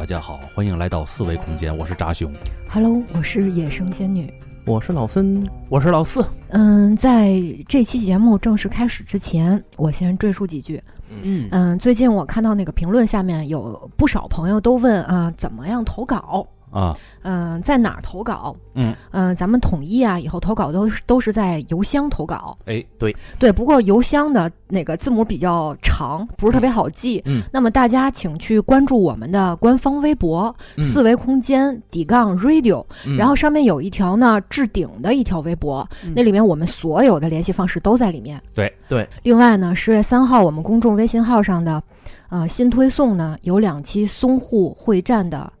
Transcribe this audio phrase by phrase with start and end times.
[0.00, 2.32] 大家好，欢迎来到四维空间，我是扎兄。
[2.66, 4.32] Hello，我是野生仙女。
[4.64, 6.24] 我是老森，我是老四。
[6.48, 7.38] 嗯，在
[7.68, 10.82] 这期节目正式开始之前，我先赘述几句。
[11.22, 16.46] 嗯嗯，最近我看到那个评论下面有不少朋友都问啊，怎么样投稿？
[16.70, 18.54] 啊，嗯，在哪儿投稿？
[18.74, 22.56] 嗯嗯，咱们统一啊，以后投稿都是都是在邮箱投稿。
[22.66, 27.22] 哎，对，对不过邮箱的那个字母比较长，不是特别好记。
[27.26, 38.40] 嗯，那么大家请去关注我们的官方微博“嗯四维空间底杠 radio”，、嗯然后上面有一条呢置顶的一条微博，嗯那里面我们所有的联系方式都在里面。
[38.54, 39.08] 对对。
[39.22, 41.82] 另外呢，十月三号我们公众微信号上的，
[42.28, 45.52] 呃，新推送呢有两期淞沪会战的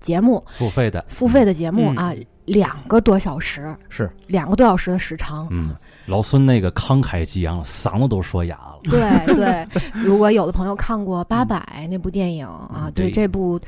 [0.00, 1.96] 节目，付费的，付费的节目嗯。
[1.96, 4.10] 啊，两个多小时，是。
[4.26, 5.46] 两个多小时的时长。
[5.50, 5.74] 嗯，
[6.06, 8.78] 老孙那个慷慨激昂，嗓子都说哑了。
[8.84, 11.56] 对对，如果有的朋友看过《八佰》
[11.88, 13.06] 那部电影啊嗯，对。
[13.06, 13.60] 对这部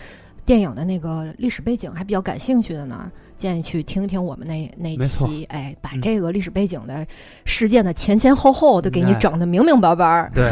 [0.47, 6.01] 电影的那个历史背景还比较感兴趣的呢，建议去听听我们那那期，哎，把嗯。
[6.01, 7.07] 这个历史背景的
[7.45, 10.31] 事件的前前后后都给你哎整的明明白白儿。
[10.35, 10.51] 对，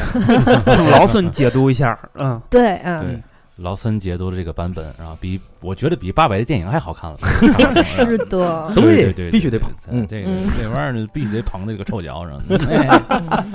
[0.76, 1.98] 用 老孙解读一下。
[2.14, 3.22] 嗯，对，嗯，
[3.58, 7.18] 对，老孙解读的这个版本，然后比我觉得比八百的电影还好看了。
[7.82, 12.40] 是的，对对对对，必须得捧嗯这个嗯这玩意儿必须得捧这个臭脚上。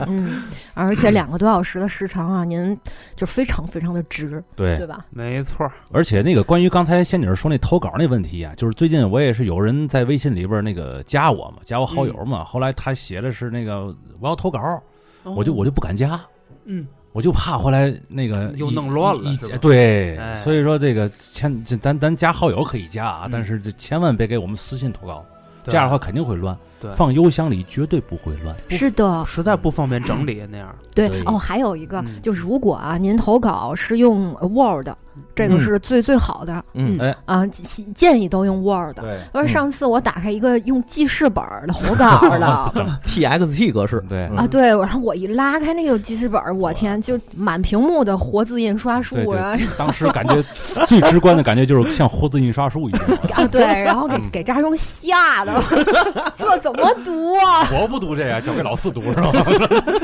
[0.08, 2.78] 嗯，而且两个多小时的时长啊，您
[3.16, 5.06] 就非常非常的值，对对，吧？
[5.10, 5.70] 没错。
[5.92, 14.60] 而且那个关于刚才仙女说那投稿那问题啊，就是最近我也是有人在微信里边那个加我嘛，加我好友嘛，后来他写的是那个我要投稿，
[15.24, 16.20] 我就我就不敢加。
[16.66, 20.36] 嗯，我就怕回来那个又弄乱了对，哎。
[20.36, 23.30] 所以说这个千咱咱加好友可以加啊，嗯。
[23.32, 25.24] 但是这千万别给我们私信投稿，
[25.64, 26.58] 这样的话肯定会乱。
[26.84, 26.92] 对。
[26.94, 28.56] 放邮箱里绝对不会乱。
[28.70, 30.74] 是的，实在不方便整理那样。
[30.94, 31.22] 对对。
[31.26, 32.22] 哦，还有一个嗯。
[32.22, 34.90] 就是，如果啊您投稿是用 Word，
[35.36, 36.98] 这个嗯是最最好的嗯。
[37.00, 37.16] 哎。
[37.26, 38.98] 啊，建建议都用 Word。
[39.00, 39.20] 对。
[39.34, 42.72] 因为上次我打开一个用记事本的投稿的，
[43.08, 44.28] TXT 格式，对。
[44.32, 44.38] 嗯。
[44.38, 49.56] 啊，对，然后我一拉开那个记事本，我天，就满屏幕的活字印刷术对啊。
[49.56, 50.42] 对， 当时感觉
[50.86, 53.02] 最直观的感觉就是像活字印刷术一样。
[53.34, 54.30] 啊，对，然后给嗯。
[54.32, 55.54] 给扎中吓的，
[56.36, 56.73] 这怎么
[57.04, 57.68] 读啊？
[57.72, 59.32] 我不读这个，交给老四读是吧？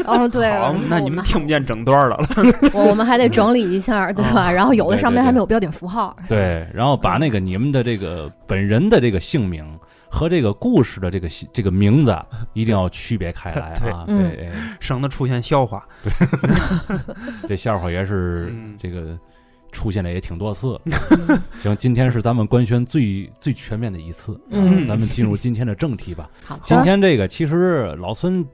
[0.05, 2.27] 哦，对，好，那你们听不见整段的了。
[2.73, 4.51] 我我们还得整理一下， 对吧？
[4.51, 9.65] 然后有的上面还没有标点符号，对，然后把那个你们的这个本人的这个姓名
[10.09, 12.17] 和这个故事的这个这个名字
[12.53, 14.05] 一定要区别开来啊。
[14.07, 14.49] 对
[14.79, 15.83] 省得出现笑话。
[16.03, 16.11] 对
[17.47, 19.17] 这笑话也是嗯这个
[19.71, 20.79] 出现了也挺多次。
[21.61, 26.29] 行，今天是咱们官宣最最全面的一次，嗯啊咱们进入今天的正题吧。
[26.45, 28.45] 好的，今天这个其实老孙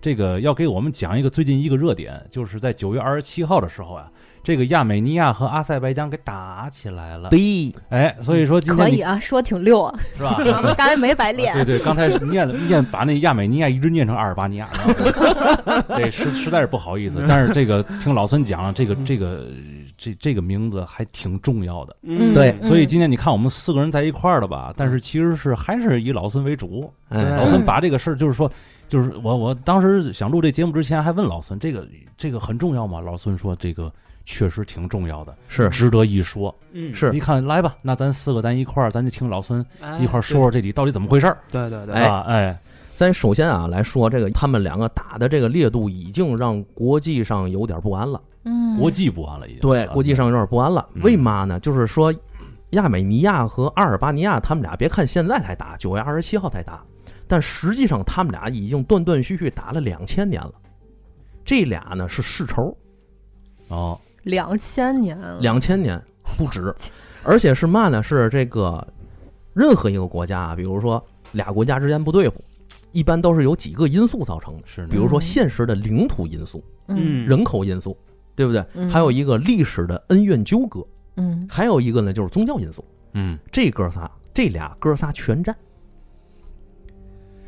[0.00, 4.08] 这个要给我们讲一个最近一个热点，就是在九月二十七号的时候啊，
[4.44, 7.30] 这个亚美尼亚和阿塞拜疆给打起来了。
[7.30, 10.36] 对，哎，所以说今天可以啊，说挺溜啊，是吧？
[10.38, 11.64] 我 们刚才没白练对。
[11.64, 14.68] 对，刚才是念了念把那亚美尼亚一直念成阿尔巴尼亚，
[15.96, 17.24] 对，实实在是不好意思。
[17.26, 19.48] 但是这个听老孙讲了，这个这个
[19.96, 21.96] 这这个名字还挺重要的。
[22.02, 26.92] 嗯，对所以今天你看我们四个人在一块儿的吧，但是其实是还是以老孙为主。
[27.08, 28.50] 嗯，老孙把这个事儿就是说，
[28.88, 33.00] 就是我我当时想录这节目之前还问老孙，这个这个很重要吗？
[33.00, 33.90] 老孙说这个
[34.24, 36.54] 确实挺重要的，是值得一说。
[36.72, 41.38] 嗯，是你看来吧，那咱四个咱一块儿，咱就听老孙哎一块儿说说这里到底怎么回事儿。
[41.50, 42.58] 对对对，哎啊，哎，
[42.94, 48.20] 咱首先啊来说这个，他们两个打的这个烈度已经让国际上有点不安了。
[48.46, 49.60] 嗯，国际不安了已经。
[49.60, 50.88] 对，啊国际上有点不安了。
[50.94, 51.60] 嗯为嘛呢？
[51.60, 52.14] 就是说，
[52.70, 56.84] 亚美尼亚和阿尔巴尼亚他们俩，别看现在才打，九月二十七号才打，
[57.28, 60.52] 但实际上他们俩已经断断续续打了两千年了。
[61.44, 62.76] 这俩呢是世仇，
[63.68, 66.00] 哦，两千年，两千年
[66.36, 66.74] 不止，
[67.22, 68.02] 而且是嘛呢？
[68.02, 68.84] 是这个
[69.54, 72.44] 任何一个国家啊，比如说俩国家之间不对付，
[72.90, 77.96] 一般都是有几个因素造成的，是比如说现实的领土因素、嗯人口因素，
[78.36, 78.64] 对不对？
[78.74, 78.88] 嗯。
[78.88, 80.86] 还有一个历史的恩怨纠葛，
[81.16, 81.44] 嗯。
[81.50, 82.84] 还有一个呢就是宗教因素。
[83.14, 85.56] 嗯，这哥仨，这俩哥仨全占，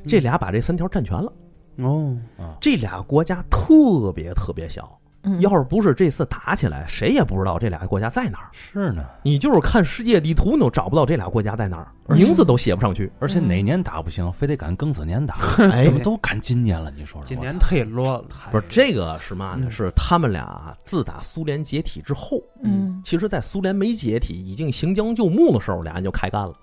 [0.06, 1.30] 这俩把这三条占全了。
[1.76, 2.16] 哦，
[2.58, 4.98] 这俩国家特别特别小，
[5.28, 8.48] 嗯，要是不是这次打起来，谁也不知道这俩国家在哪儿。
[8.52, 9.04] 是呢。
[9.22, 13.10] 你就是看世界地图，你都找不到这俩国家在哪儿，而且名字都写不上去。
[13.18, 15.36] 而且哪年打不行，非得赶庚子年打，
[15.70, 16.90] 哎怎么都赶今年了？
[16.90, 18.24] 你说说，今年我操忒乱了。
[18.50, 19.66] 不是这个是嘛呢？
[19.66, 26.54] 嗯是他们俩自打苏联解体之后，嗯其实，在苏联没解体、已经行将就木的时候，俩人就开干了。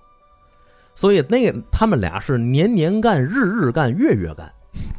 [0.94, 4.50] 所以那个他们俩是年年干、日日干、月月干，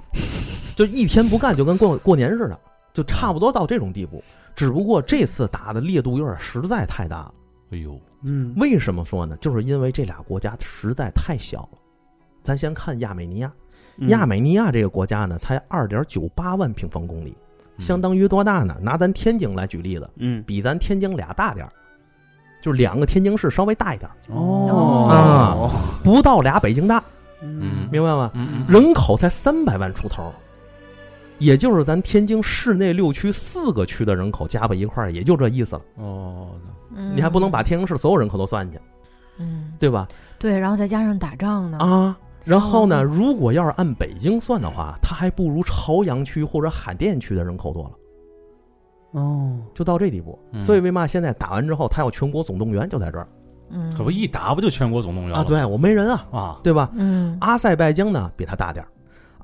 [0.76, 2.58] 就一天不干就跟过过年似的，
[2.96, 4.24] 就差不多到这种地步。
[4.54, 7.34] 只不过这次打的烈度有点实在太大了，
[7.72, 9.36] 哎呦，嗯，为什么说呢？
[9.36, 11.78] 就是因为这俩国家实在太小了。
[12.42, 13.52] 咱先看亚美尼亚，
[13.98, 17.36] 嗯亚美尼亚这个国家呢，才二点九八万平方公里，
[17.76, 18.74] 嗯相当于多大呢？
[18.80, 21.72] 拿咱天津来举例子，嗯比咱天津俩大点儿，
[22.62, 27.04] 就是两个天津市稍微大一点儿，哦啊不到俩北京大，
[27.42, 28.30] 嗯明白吗？
[28.32, 30.32] 嗯嗯人口才三百万出头，
[31.38, 35.82] 也就是咱天津市内六区四个区的人口加在一块儿，也就这意思了。
[35.96, 36.50] 哦，
[37.14, 38.84] 你还不能把天津市所有人口都算进去，
[39.38, 40.08] 嗯，对吧？
[40.38, 50.38] 对，然后再加上打仗呢，啊，然后呢，如果要是按北京算的话，它还不如朝阳区或者海淀区的人口多了，哦，就到这地步。
[50.52, 50.62] 嗯。
[50.62, 53.28] 所以为嘛现在打完之后，他要全国总动员，就在这儿
[53.70, 55.42] 嗯，可不一打不就全国总动员啊？
[55.42, 56.90] 对我没人啊，啊，对吧？
[56.94, 58.88] 嗯，阿塞拜疆呢比他大点儿，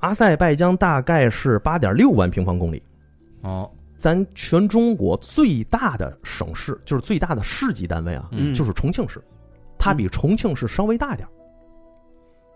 [0.03, 2.83] 阿塞拜疆大概是八点六万平方公里。
[3.41, 8.53] 哦，咱全中国最大的省市，就是最大的市级单位啊，嗯。
[8.53, 9.23] 就是重庆市，
[9.77, 11.31] 它比重庆市稍微大点儿，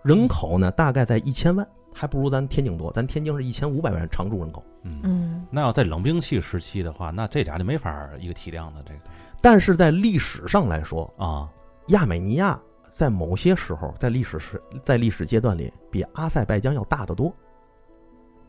[0.03, 2.91] 人口呢大概在一千万，还不如咱天津多。
[2.91, 5.47] 咱天津是一千五百万常住人口，嗯，嗯。
[5.49, 8.99] 那要在冷兵器时期的话，那这俩就没法儿一个体量的这个。
[9.39, 11.47] 但是在历史上来说，啊，
[11.87, 12.59] 亚美尼亚
[12.97, 17.31] 在某些时候，在历史时，在历史阶段里，比阿塞拜疆要大得多。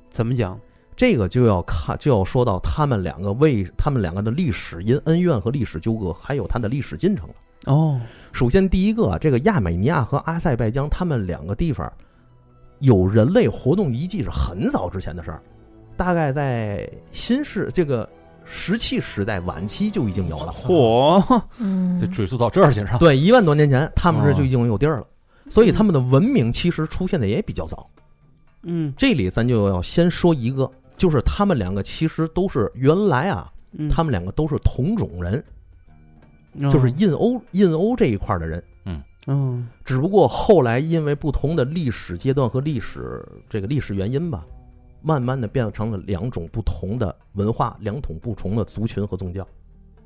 [0.08, 0.58] 怎么讲？
[0.96, 7.34] 这个就要看，就要说到他们两个为他们两个的历史因恩怨和历史纠葛，还有它的历史进程了。
[7.66, 8.00] 哦，
[8.32, 11.92] 首先，第一个，这个亚美尼亚和阿塞拜疆，他们两个地方
[12.78, 15.42] 有人类活动遗迹是很早之前的事儿，
[15.94, 18.08] 大概在新世这个
[18.50, 20.52] 石器时代晚期就已经有了。
[20.52, 22.98] 嚯，嗯，得追溯到这儿去上。
[22.98, 24.34] 对，一万多年前，他们这哦。
[24.34, 25.06] 就已经有地儿了，
[25.48, 27.88] 所以他们的文明其实出现的也比较早。
[28.62, 28.92] 嗯。
[28.96, 35.44] 这里咱就要先说一个，就是他们两个其实都是原来啊，嗯，他们两个都是同种人，
[36.60, 36.70] 哦。
[36.70, 38.62] 就是印欧印欧这一块的人。
[39.26, 39.68] 嗯。
[39.84, 44.42] 只不过后来因为不同的历史阶段和历史这个历史原因吧，
[45.00, 49.46] 慢慢的变成了两种不同的文化、两种不同的族群和宗教。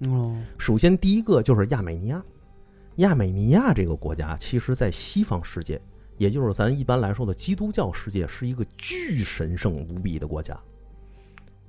[0.06, 2.22] 哦首先，第一个就是亚美尼亚。
[2.96, 5.80] 亚美尼亚这个国家，其实在西方世界，
[6.18, 10.58] 也就是咱一般来说的基督教世界，是一个巨神圣无比的国家。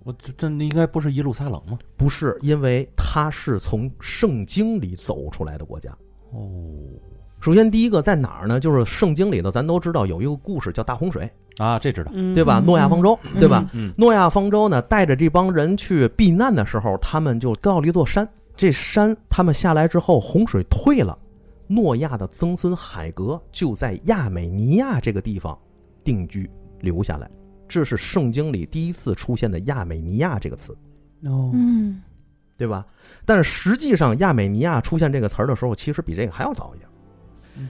[0.03, 1.79] 我这这应该不是耶路撒冷吗？
[1.95, 5.97] 不是，因为它是从圣经里走出来的国家。
[6.31, 6.49] 哦，
[7.39, 8.59] 首先，第一个在哪儿呢？
[8.59, 12.11] 就是圣经里头，咱都知道有一个故事叫大洪水，啊，这知道。
[12.13, 12.59] 嗯对吧？
[12.59, 13.69] 嗯诺亚方舟，嗯对吧？
[13.73, 18.27] 嗯诺亚方舟呢，带着这帮人去避难的时候，他们就到了一座山。
[18.55, 21.17] 这山他们下来之后，洪水退了，
[21.67, 25.57] 诺亚的曾孙海格就在亚美尼亚这个地方
[26.03, 27.29] 定居留下来。
[27.67, 30.71] 这是圣经里第一次出现的亚美尼亚这个词，
[31.25, 32.01] 哦嗯
[32.56, 32.85] 对吧？
[33.25, 36.93] 但是实际上，亚美尼亚出现这个词儿的时候，其实比这个还要早一点嗯。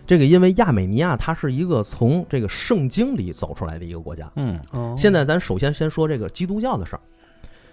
[0.08, 7.02] 这个因为亚美尼亚它是一个从这个圣经里走出来的一个国家，嗯哦，现在咱首先先说这个基督教的事儿，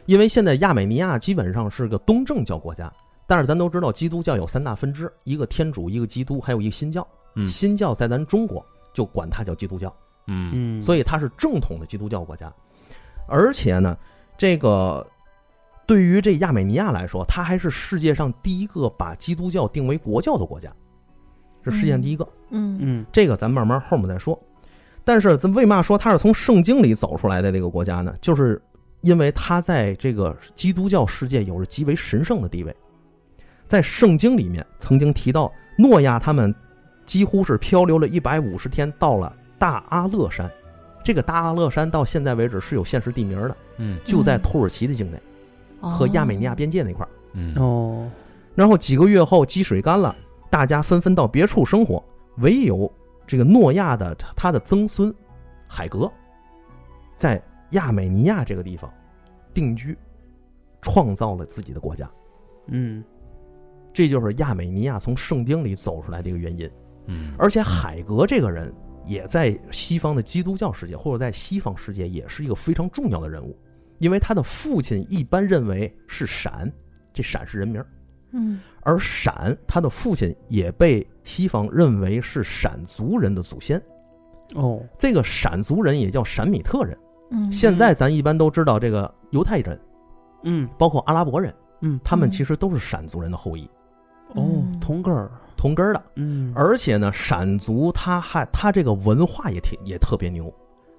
[0.06, 2.92] 因为现在亚美尼亚基本上是个东正教国家，
[3.26, 7.06] 但是咱都知道基督教有三大分支，一个天主，一个基督，还有一个新教。
[7.37, 9.94] 嗯新教在咱中国就管它叫基督教，
[10.26, 12.52] 嗯嗯，所以它是正统的基督教国家。
[13.28, 13.96] 而且呢，
[14.37, 15.06] 这个
[15.87, 20.75] 对于这亚美尼亚来说，它还是世界上第一个把基督教定为国教的国家，
[21.64, 22.26] 是世界上第一个。
[22.50, 24.38] 嗯嗯这个咱慢慢后面再说。
[25.05, 28.14] 但是咱为嘛说它是从圣经里走出来的这个国家呢？
[28.21, 28.61] 就是
[29.00, 32.75] 因为它在这个基督教世界有着极为神圣的地位。
[33.67, 36.55] 在圣经里面曾经提到，诺亚他们
[37.07, 40.50] 几乎是漂流了一百五十天，到了大阿勒山。
[41.02, 45.19] 这个大阿勒山到现在为止是有现实地名的，嗯就在土耳其的境内
[45.81, 47.09] 和亚美尼亚边界那块儿。
[47.33, 48.11] 嗯哦
[48.55, 50.14] 然后几个月后，积水干了，
[50.50, 52.04] 大家纷纷到别处生活，
[52.38, 52.92] 唯有
[53.26, 55.14] 这个诺亚的他的曾孙
[55.69, 56.11] 海格，
[57.16, 57.40] 在
[57.71, 58.92] 亚美尼亚这个地方
[59.54, 59.97] 定居，
[60.83, 62.11] 创造了自己的国家。
[62.66, 63.02] 嗯
[63.92, 66.69] 这就是亚美尼亚从圣经里走出来的一个原因。
[67.07, 68.73] 嗯而且海格这个人
[69.04, 73.57] 也在西方的基督教世界或者在西方世界也是一个非常重要的人物，
[73.99, 76.71] 因为他的父亲一般认为是闪，
[77.12, 77.87] 这闪是人名儿。
[78.32, 78.60] 嗯。
[78.82, 83.80] 而闪他的父亲也被西方认为是闪族人的祖先。
[84.54, 84.80] 哦。
[84.99, 86.96] 这个闪族人也叫闪米特人。
[87.30, 89.80] 嗯，现在咱一般都知道这个犹太人，
[90.44, 90.68] 嗯。
[90.78, 92.00] 包括阿拉伯人，嗯。
[92.02, 92.30] 他们嗯。
[92.30, 93.64] 其实都是闪族人的后裔，
[94.34, 94.80] 哦嗯。
[94.80, 95.30] 同根儿。
[95.56, 96.02] 同根儿的。
[96.16, 96.52] 嗯。
[96.56, 100.52] 而且呢，闪族他还他这个文化也挺也特别牛，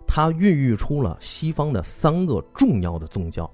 [0.07, 3.49] 他孕育出了西方的三个重要的宗教，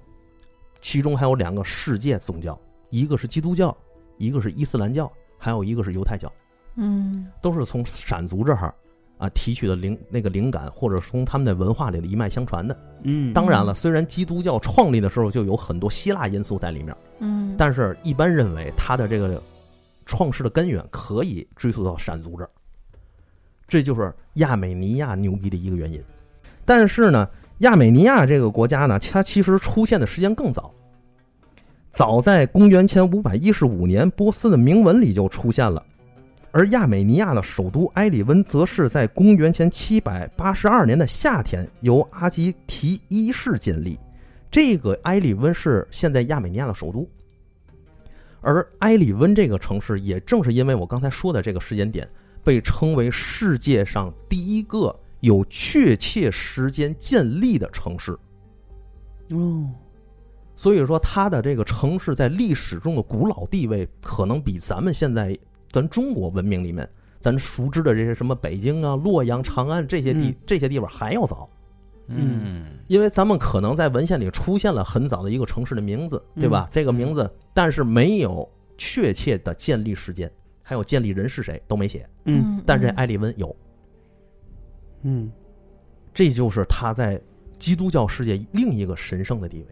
[0.82, 2.58] 其中还有两个世界宗教，
[2.90, 3.76] 一个是基督教，
[4.16, 6.32] 一个是伊斯兰教，还有一个是犹太教，
[6.76, 7.26] 嗯。
[7.40, 8.74] 都是从闪族这儿
[9.18, 12.76] 啊提取的灵那个灵感，或者从他们的文化里的一脉相传的。
[13.02, 19.42] 嗯，当然了，虽然基督教创立的时候就有很多希腊因素在里面，嗯，但是一般认为它的这个
[20.06, 22.50] 创世的根源可以追溯到闪族这儿，
[23.68, 26.02] 这就是亚美尼亚牛逼的一个原因。
[26.64, 27.28] 但是呢，
[27.58, 30.74] 亚美尼亚这个国家呢，它其实出现的时间更早，
[31.98, 35.84] 早在公元前五百一十五年，波斯的铭文里就出现了。
[36.52, 43.98] 而亚美尼亚的首都埃里温，则是在公元前七百八十二年的夏天由阿基提一世建立。
[44.48, 47.04] 这个埃里温是现在亚美尼亚的首都。
[48.42, 52.08] 而埃里温这个城市，也正是因为我刚才说的这个时间点，
[52.44, 58.16] 被称为世界上第一个有确切时间建立的城市。
[59.30, 59.68] 哦，
[60.58, 65.38] 所以说，它的这个城市在历史中的古老地位，可能比咱们现在
[65.70, 66.86] 咱中国文明里面
[67.20, 71.48] 咱熟知的这些什么北京啊、洛阳、长安这些地、嗯这些地方还要早。
[72.08, 76.68] 嗯因为咱们可能在文献里出现了很早的一个城市的名字，对吧？
[76.72, 80.28] 这个名字，但是没有确切的建立时间，
[80.60, 82.04] 还有建立人是谁都没写。
[82.24, 83.54] 嗯但是这埃利温有，
[85.02, 85.30] 嗯
[86.12, 87.20] 这就是他在
[87.60, 89.66] 基督教世界另一个神圣的地位。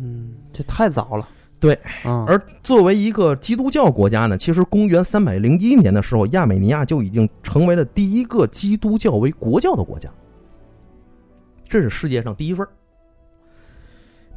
[0.00, 1.28] 嗯，这太早了。
[1.58, 10.08] 对，啊，而作为一个基督教国家呢，其实公元三百零一年的时候，亚美尼亚就已经成为了第一个基督教为国教的国家，
[11.68, 12.70] 这是世界上第一份儿。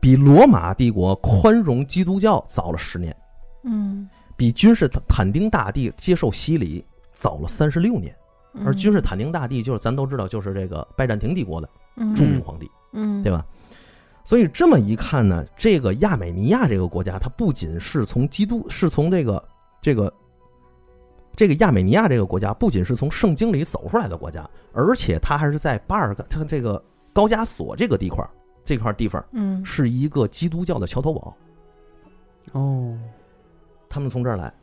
[0.01, 3.15] 比罗马帝国宽容基督教早了十年，
[3.63, 8.13] 嗯，比君士坦丁大帝接受洗礼早了三十六年。
[8.53, 8.65] 嗯。
[8.65, 12.13] 而君士坦丁大帝就是咱都知道，就是这个拜占庭帝国的嗯。
[12.13, 13.45] 著名皇帝，嗯，对吧？
[14.23, 19.43] 所以这么一看呢，这个亚美尼亚这个国家，它不仅是从基督，是从这个
[19.81, 20.13] 这个
[21.35, 28.29] 这个亚美尼亚这个国家，不仅是从圣经里走出来的国家，而且它还是在巴尔干它这个高加索这个地块儿
[28.63, 31.35] 这块地方嗯是一个基督教的桥头堡，
[32.53, 32.97] 哦，
[33.89, 34.53] 他们从这儿来。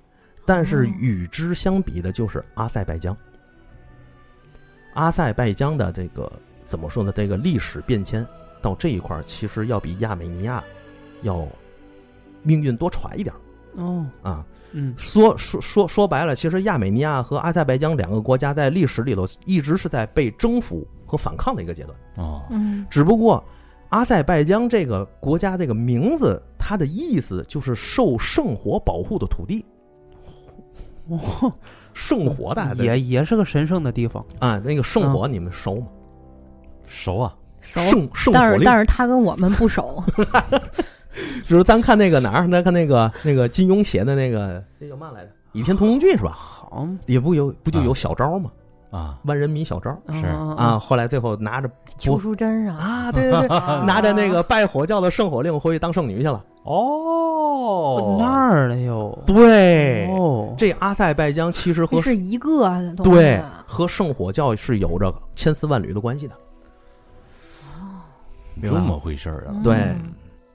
[0.47, 3.15] 但是与之相比的就是阿塞拜疆，
[4.95, 6.33] 阿塞拜疆的这个
[6.65, 7.13] 怎么说呢？
[7.15, 8.27] 这个历史变迁
[8.61, 10.63] 到这一块儿，其实要比亚美尼亚
[11.23, 11.47] 要
[12.43, 13.41] 命运多舛一点儿
[13.83, 14.47] 哦，啊。
[14.73, 21.99] 嗯说说说说白了，其实亚美尼亚和阿塞拜疆两个国家在历史里头一直是在被征服和反抗的一个阶段。
[22.19, 23.43] 哦，嗯只不过
[23.89, 29.67] 阿塞拜疆这个国家这个名字，它的意思就是受圣火保护的土地。
[31.09, 31.53] 哦，
[31.93, 34.25] 圣火大家也也是个神圣的地方。
[34.39, 35.89] 啊，那个圣火你们熟吗？
[36.87, 37.35] 熟啊，
[37.71, 40.03] 熟，圣圣火令但是但是他跟我们不熟。
[41.47, 46.33] 比 如 咱看那个哪儿，咱看那个那个金庸写的那个那叫嘛来着，《倚天屠龙记》是吧？
[46.37, 48.51] 好也不有不就有啊小招吗？
[48.91, 56.43] 啊，万人迷小招是啊，后来最后拿着邱淑贞啊，啊，对对对， 拿着那个拜火教的圣火令回去当圣女去了。
[56.65, 59.17] 哦，那儿了哟。
[59.27, 66.35] 对，哦，这阿塞拜疆其实和这是一个东西对啊和圣火教是有着千丝万缕的关系的。
[68.69, 69.53] 这么回事儿啊？
[69.55, 69.95] 嗯对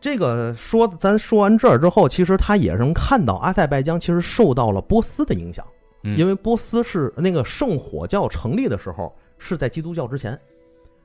[0.01, 5.65] 这个说，咱说完这儿之后，其实他也是能看到阿塞拜疆其实受到了波斯的影响，
[6.03, 10.39] 嗯因为波斯是那个圣火教成立的时候是在基督教之前，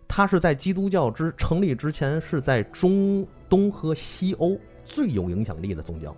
[0.07, 6.14] 它是在基督教之成立之前是在中东和西欧最有影响力的宗教。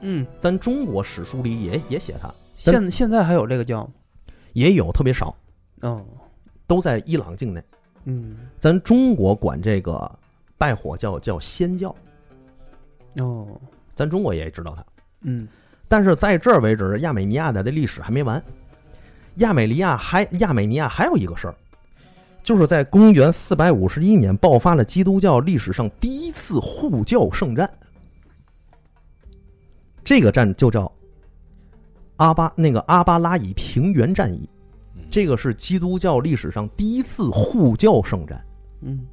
[0.00, 3.90] 嗯，咱中国史书里也也写它，现现在还有这个教吗？
[4.54, 5.36] 也有特别少，
[5.82, 6.02] 嗯，
[6.66, 7.62] 都在伊朗境内。
[8.04, 10.10] 嗯，咱中国管这个
[10.58, 11.94] 拜火教叫仙教，
[13.16, 13.60] 哦，
[13.94, 14.84] 咱中国也知道它。
[15.22, 15.48] 嗯
[15.86, 18.42] 但是在这儿为止，亚美尼亚的这历史还没完。
[19.36, 21.54] 亚美尼亚还亚美尼亚还有一个事儿，
[22.42, 27.70] 就是在公元四百五十一年爆发了基督教历史上第一次护教圣战。
[30.02, 30.90] 这个战就叫
[32.16, 34.48] 阿巴那个阿巴拉以平原战役，
[35.08, 38.44] 这个是基督教历史上第一次护教圣战。
[38.82, 39.06] 嗯，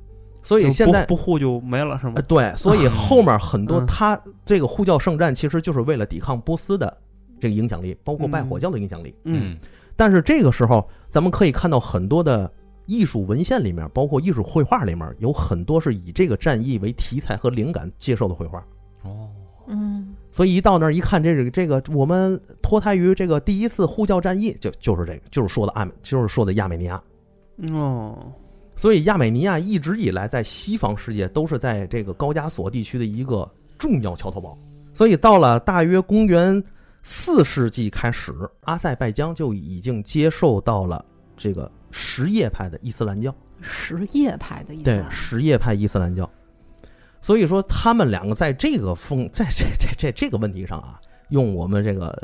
[0.43, 2.21] 所以现在不不护就没了是吗呃，？
[2.23, 6.95] 对，所以后面 很多嗯他这个护教圣战其实就是为了抵抗波斯的
[7.39, 9.15] 这个影响力，包括拜火教的影响力。
[9.25, 9.57] 嗯
[9.95, 12.51] 但是这个时候，咱们可以看到很多的
[12.87, 18.65] 艺术文献里面，包括艺术绘画里面，有很多是以这个战役为题材和灵感接受的绘画。
[19.03, 19.29] 哦，
[19.67, 27.03] 嗯所以一到那儿一看，这个这个我们脱胎于这个第一次呼叫战役，就就是这个，就是说的阿美，就是说的亚美尼亚。
[27.73, 28.31] 哦，
[28.75, 34.57] 所以亚美尼亚一直以来在西方世界都是在这个高加索地区的一个重要桥头堡。
[34.93, 36.63] 所以到了大约公元
[37.03, 41.03] 四世纪开始，阿塞拜疆就已经接受到了
[41.35, 43.35] 这个什叶派的伊斯兰教。
[43.61, 46.29] 什叶派的意思对啊，什叶派伊斯兰教。
[47.21, 50.99] 所以说，他们两个在这个风， 在这这这这个问题上啊，
[51.29, 52.19] 用我们这个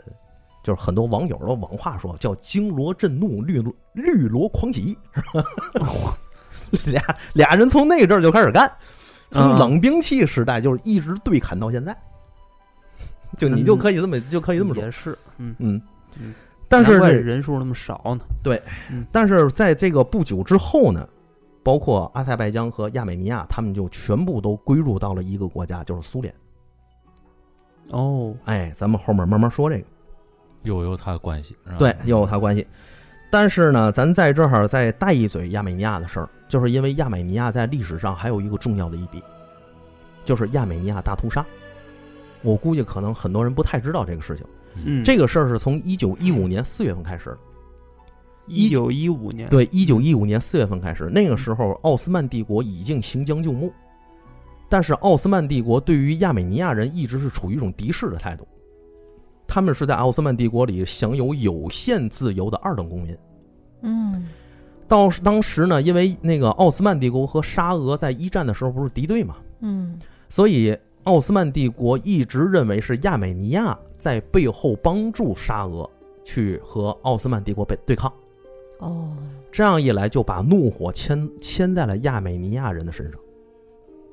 [0.64, 3.64] 就是很多网友的网话说，叫惊罗震怒，绿
[3.94, 5.46] 绿萝狂喜，是吧？
[6.86, 7.02] 俩
[7.34, 8.70] 俩人从那阵儿就开始干，
[9.30, 11.96] 从嗯冷兵器时代就是一直对砍到现在，
[13.38, 15.82] 就你就可以这么就可以这么说，也是，嗯，嗯
[16.20, 16.34] 嗯。
[16.68, 18.26] 但是人数那么少呢。
[18.44, 18.62] 对
[19.10, 21.08] 但是在这个不久之后呢，
[21.68, 26.34] 包括阿塞拜疆和亚美尼亚，他们就全部都归入到了一个国家，就是苏联。
[27.92, 29.84] 哦，哎，咱们后面慢慢说这个，
[30.64, 32.66] 又有它的关系，对，又有它关系。
[33.30, 39.22] 但是呢，咱在这儿再带一嘴亚美尼亚的事儿，就是因为亚美尼亚在历史上还有一个重要的一笔，
[40.24, 41.46] 就是亚美尼亚大屠杀。
[42.44, 44.46] 我估计可能很多人不太知道这个事情。
[44.86, 47.38] 嗯，这个事儿是从一九一五年四月份开始的。
[48.48, 53.72] 一九一五年，对，一九一五年四月份开始，那个时候奥斯曼帝国已经行将就木，
[54.70, 58.48] 但是奥斯曼帝国对于亚美尼亚人一直是处于一种敌视的态度，
[59.48, 63.18] 他们是在奥斯曼帝国里享有有限自由的二等公民。
[63.82, 64.28] 嗯
[64.88, 70.00] 到当时呢，因为那个奥斯曼帝国和沙俄在一战的时候不是敌对嘛，嗯
[70.30, 75.90] 所以奥斯曼帝国一直认为是亚美尼亚在背后帮助沙俄
[76.24, 78.12] 去和奥斯曼帝国被对抗。
[78.80, 79.16] 哦，
[79.52, 83.20] 这样一来，就把怒火牵牵在了亚美尼亚人的身上。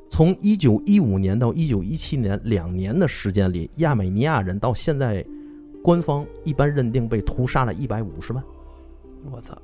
[0.09, 5.25] 从一九一五年到一九一七年两年的时间里，亚美尼亚人到现在，
[5.83, 8.43] 官方一般认定被屠杀了一百五十万。
[9.31, 9.57] 我操，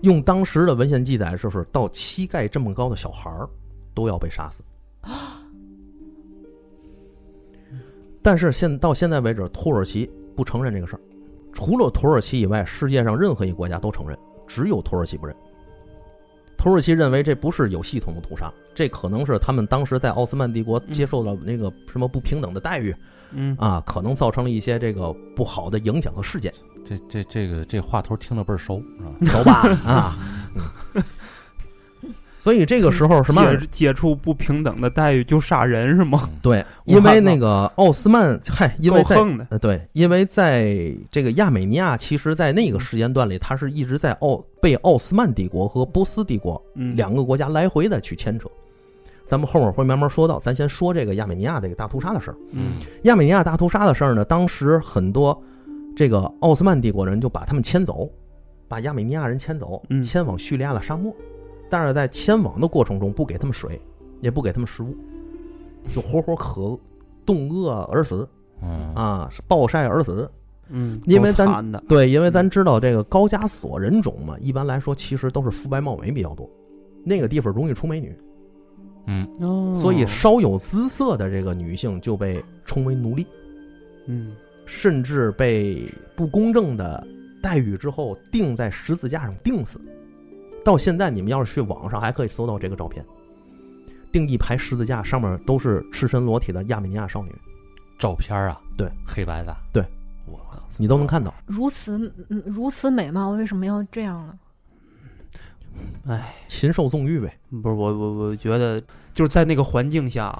[0.00, 3.48] 用当时的文献记载，就是到膝盖这么高的小孩儿
[3.94, 4.62] 都要被杀死。
[5.02, 5.42] 啊
[8.20, 11.00] 但是现到现在为止，土耳其不承认这个事儿。
[11.58, 14.16] 除了土耳其以外，世界上任何一个国家都承认，
[14.46, 15.34] 只有土耳其不认。
[16.56, 22.94] 土耳其认为这不是有系统的屠杀，这可能是他们当时在奥斯曼帝国接受了那个什么不平等的待遇
[23.32, 23.56] 嗯。
[23.58, 28.80] 啊，可能造成了一些这个不好的影响和事件，这这这个这话头听着倍儿熟，
[29.22, 29.68] 熟吧？
[29.84, 30.16] 啊，
[30.94, 31.02] 嗯
[32.48, 33.44] 所以这个时候什么？
[33.56, 36.30] 接接触不平等的待遇就杀人是吗？
[36.40, 48.48] 对，因为那个奥斯曼，嗨，因为在对，因为在这个亚美尼亚，其实，在那个时间段里，它是一直在奥被奥斯曼帝国和波斯帝国嗯，两个国家来回的去牵扯。
[49.26, 52.36] 咱们后面会慢慢说到，咱先说这个亚美尼亚这个大屠杀的事儿。
[52.52, 55.38] 嗯亚美尼亚大屠杀的事儿呢，当时很多
[55.94, 58.08] 这个奥斯曼帝国人就把他们迁走，
[58.68, 61.14] 把亚美尼亚人迁走，嗯迁往叙利亚的沙漠。
[61.70, 63.80] 但是在迁往的过程中，不给他们水，
[64.20, 64.96] 也不给他们食物，
[65.94, 66.78] 就活活渴
[67.24, 68.28] 冻饿而死
[68.62, 70.30] 嗯啊，是暴晒而死。
[70.70, 76.48] 嗯，因为咱对，因为咱知道这个高加索人种嘛，一般来说其实都是肤白貌美比较多，
[77.04, 78.14] 那个地方容易出美女，
[79.06, 83.26] 嗯哦所以稍有姿色的这个女性就被称为奴隶。
[84.06, 84.32] 嗯
[84.66, 85.82] 甚至被
[86.14, 87.06] 不公正的
[87.42, 89.80] 待遇之后钉在十字架上钉死。
[90.68, 93.02] 到现在，你们要是去网上还可以搜到这个照片，
[94.12, 97.34] 定一排十字架，上面都是赤身裸体的亚美尼亚少女，
[97.98, 99.82] 照片啊，对，黑白的，对，
[100.26, 101.32] 我靠，你都能看到。
[101.46, 104.38] 如此嗯如此美貌，为什么要这样呢？
[106.06, 108.78] 哎，禽兽纵欲呗，不是我我我觉得
[109.14, 110.38] 就是在那个环境下，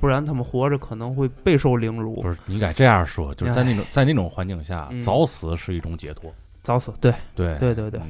[0.00, 2.20] 不然他们活着可能会备受凌辱。
[2.20, 5.00] 不，是你敢这样说，就是在那种在那种环境下，嗯。
[5.00, 6.34] 早死是一种解脱。
[6.64, 6.92] 早死。
[7.00, 7.14] 对。
[7.36, 7.56] 对。
[7.58, 8.00] 对对对，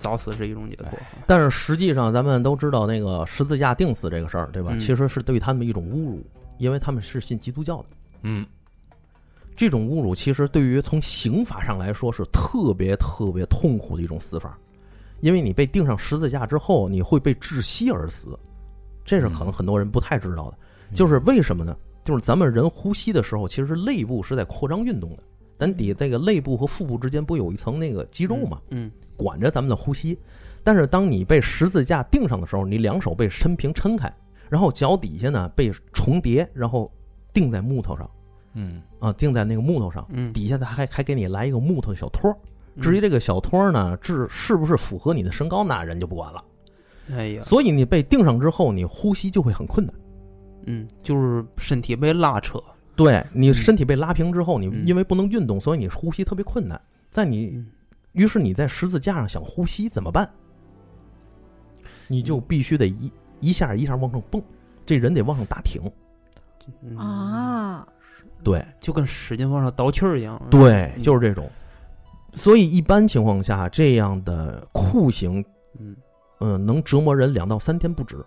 [0.00, 0.98] 早死是一种解脱。
[1.26, 4.70] 但是实际上咱们都知道那个十字架钉死这个事儿，对吧？
[4.72, 6.24] 嗯其实是对他们一种侮辱，
[6.58, 7.86] 因为他们是信基督教的。
[8.22, 8.44] 嗯
[9.54, 14.58] 这种侮辱其实对于从刑法上来说是特别特别痛苦的一种死法，
[15.20, 18.38] 因为你被钉上十字架之后，你会被窒息而死，
[19.04, 20.56] 这是可能很多人不太知道的。
[20.94, 21.76] 就是为什么呢？
[22.02, 25.22] 就是咱们人呼吸的时候，其实肋部是在扩张运动的，
[25.58, 28.60] 咱底这个肋部和腹部之间不有一层那个肌肉嘛？
[28.70, 28.90] 嗯
[29.22, 30.18] 管着咱们的呼吸。
[30.62, 34.12] 但是当你被十字架钉上的时候，你两手被抻平撑开，
[34.48, 36.90] 然后脚底下呢被重叠，然后
[37.32, 38.10] 钉在木头上
[38.54, 42.36] 嗯啊，钉在那个木头上，嗯，底下他还还给你来一个木头的小托儿。
[42.76, 46.44] 嗯至于这个小托儿呢，是是不是符合你的身高，那人就不管了。
[47.12, 49.94] 哎呀，所以你被钉上之后，你呼吸就会很困难。
[50.66, 52.62] 嗯，就是身体被拉扯。
[52.94, 56.80] 对你身体被拉平之后，你嗯因为不能运动，所以你呼吸特别困难。
[57.10, 57.66] 在你嗯
[58.12, 60.28] 于是你在十字架上想呼吸怎么办？
[62.08, 64.42] 你就必须得一一下一下往上蹦，
[64.84, 65.80] 这人得往上打挺。
[66.82, 67.86] 嗯，啊，
[68.42, 70.40] 对就跟使劲往上倒气儿一样。
[70.50, 71.48] 对，嗯就是这种。
[72.34, 75.44] 所以一般情况下，这样的酷刑，
[75.78, 75.96] 嗯
[76.40, 78.24] 嗯、能折磨人两到三天不止。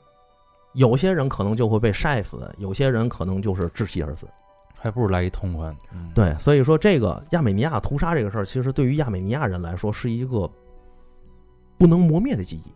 [0.73, 4.27] 有些人可能就会被晒死，有些人可能就是窒息而死。
[4.83, 5.73] 还不如来一痛快。
[5.93, 10.49] 嗯，对，所以说这个亚美尼亚屠杀这个事儿，其实对于亚美尼亚人来说是一个
[11.77, 12.73] 不能磨灭的记忆。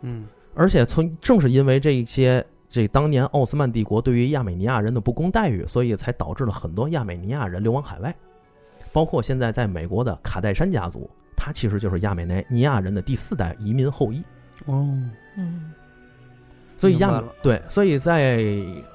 [0.00, 8.12] 嗯而且从正是因为这些这当年奥斯曼帝国对于亚美尼亚人的不公待遇，所以才导致了很多亚美尼亚人流亡海外，
[8.92, 14.24] 包括现在在美国的卡戴珊家族，他其实就是亚美尼亚人的第四代移民后裔。
[14.66, 14.98] 哦，
[15.36, 15.72] 嗯
[16.80, 18.42] 所以亚对，所以在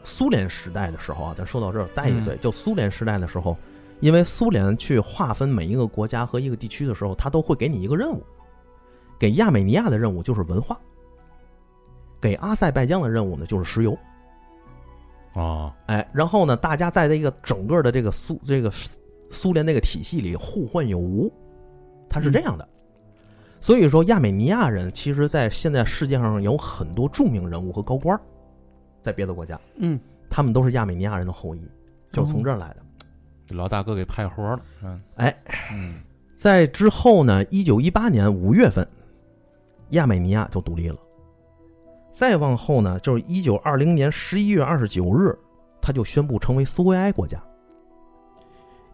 [0.03, 3.55] 苏联时代的时候啊，咱说到这儿带一嘴，就苏联时代的时候，
[3.99, 8.23] 因为苏联去划分每一个国家和一个地区的时候，他都会给你一个任务，
[9.19, 10.75] 给亚美尼亚的任务就是文化，
[12.19, 13.95] 给阿塞拜疆的任务呢就是石油。
[15.35, 21.31] 啊，哎，然后呢，大家在这个整个的这个苏这个苏苏联那个体系里互换有无，
[22.09, 22.67] 它是这样的。
[23.65, 28.15] 所以说，亚美尼亚人其实，在现在世界上有很多著名人物和高官，
[29.01, 29.99] 在别的国家，嗯，
[30.29, 31.67] 他们都是亚美尼亚人的后裔，
[32.11, 32.77] 就是从这儿来的。
[33.47, 34.61] 这老大哥给派活了。
[34.83, 35.35] 嗯，哎，
[35.71, 35.99] 嗯，
[36.35, 38.87] 在之后呢，一九一八年五月份，
[39.89, 40.97] 亚美尼亚就独立了。
[42.13, 45.35] 再往后呢，就是一九二零年十一月二十九日，
[45.81, 47.43] 他就宣布成为苏维埃国家。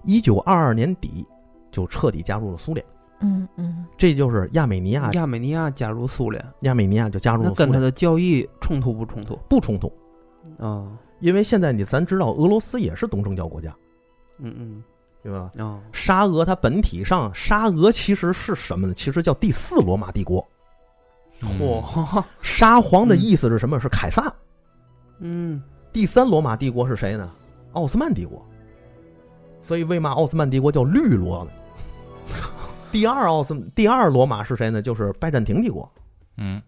[0.06, 1.28] 一九二二年底，
[1.70, 2.86] 就彻底加入了苏联。
[3.22, 9.38] 嗯嗯这就是亚美尼亚，亚美尼亚加入苏联，亚美尼亚就加入了苏联，那跟他的交易冲突不冲突？
[9.48, 9.92] 不冲突，
[10.60, 10.88] 啊，
[11.20, 13.76] 因为现在你咱知道，俄罗斯也是东正教国家，
[14.40, 14.84] 嗯嗯
[15.24, 15.52] 对吧？
[15.60, 18.94] 啊，沙俄它本体上，沙俄其实是什么呢？
[18.94, 20.46] 其实叫第四罗马帝国。
[21.60, 21.84] 嚯，
[22.42, 23.80] 沙皇的意思是什么？
[23.80, 24.34] 是凯撒。
[25.20, 25.62] 嗯
[25.94, 27.30] 第三罗马帝国是谁呢？
[27.74, 28.44] 奥斯曼帝国。
[29.62, 31.52] 所以为嘛奥斯曼帝国叫绿罗呢？
[32.92, 34.82] 第二奥斯第二罗马是谁呢？
[34.82, 35.90] 就是拜占庭帝国，
[36.38, 36.62] 嗯，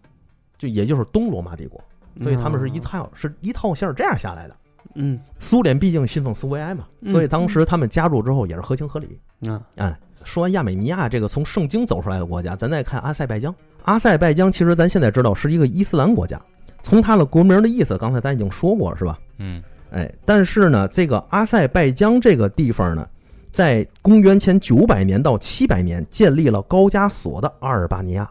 [0.58, 1.82] 就也就是东罗马帝国。
[2.20, 4.56] 所以他们是一啊套是一套线儿这样下来的。
[4.94, 9.18] 嗯苏联毕竟信奉苏维埃嘛，嗯所以当时他们加入之后也是合情合理。
[9.40, 13.52] 嗯哎，说完亚美尼亚这个从圣经走出来的国家，咱再看阿塞拜疆。
[13.82, 16.40] 阿塞拜疆其实咱现在知道是一个伊斯兰国家，
[16.82, 19.18] 从它的国名的意思，刚才咱已经说过了，是吧？
[19.38, 19.60] 嗯，
[19.90, 23.08] 哎，但是呢，这个阿塞拜疆这个地方呢，
[23.54, 28.28] 在公元前九百年到七百年建立了高加索的阿尔巴尼亚。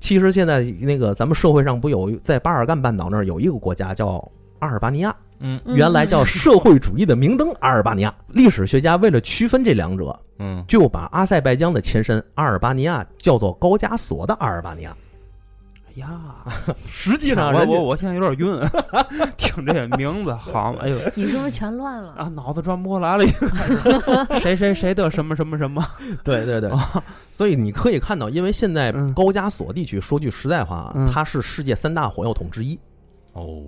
[0.00, 4.26] 其实现在那个咱们社会上不有在巴尔干半岛那儿有一个国家叫
[4.60, 8.14] 阿尔巴尼亚，嗯，嗯，原来叫社会主义的明灯阿尔巴尼亚。
[8.28, 14.96] 历史学家为了区分这两者，嗯，就把阿塞拜疆的前身阿尔巴尼亚叫做高加索的阿尔巴尼亚。
[15.98, 16.44] 哎呀，
[16.86, 18.60] 实际上，我我我现在有点晕，
[19.36, 20.74] 听这些名字好？
[20.80, 22.12] 哎呦 你是不是全乱了？
[22.12, 23.24] 啊，脑子转不过来了，
[24.40, 25.84] 谁谁谁的什么什么什么，
[26.22, 26.70] 对对对，
[27.32, 32.78] 所以你可以看到，因为现在嗯高加索地区，说句实在话啊，嗯它是世界三大火药桶之一，
[33.32, 33.64] 哦，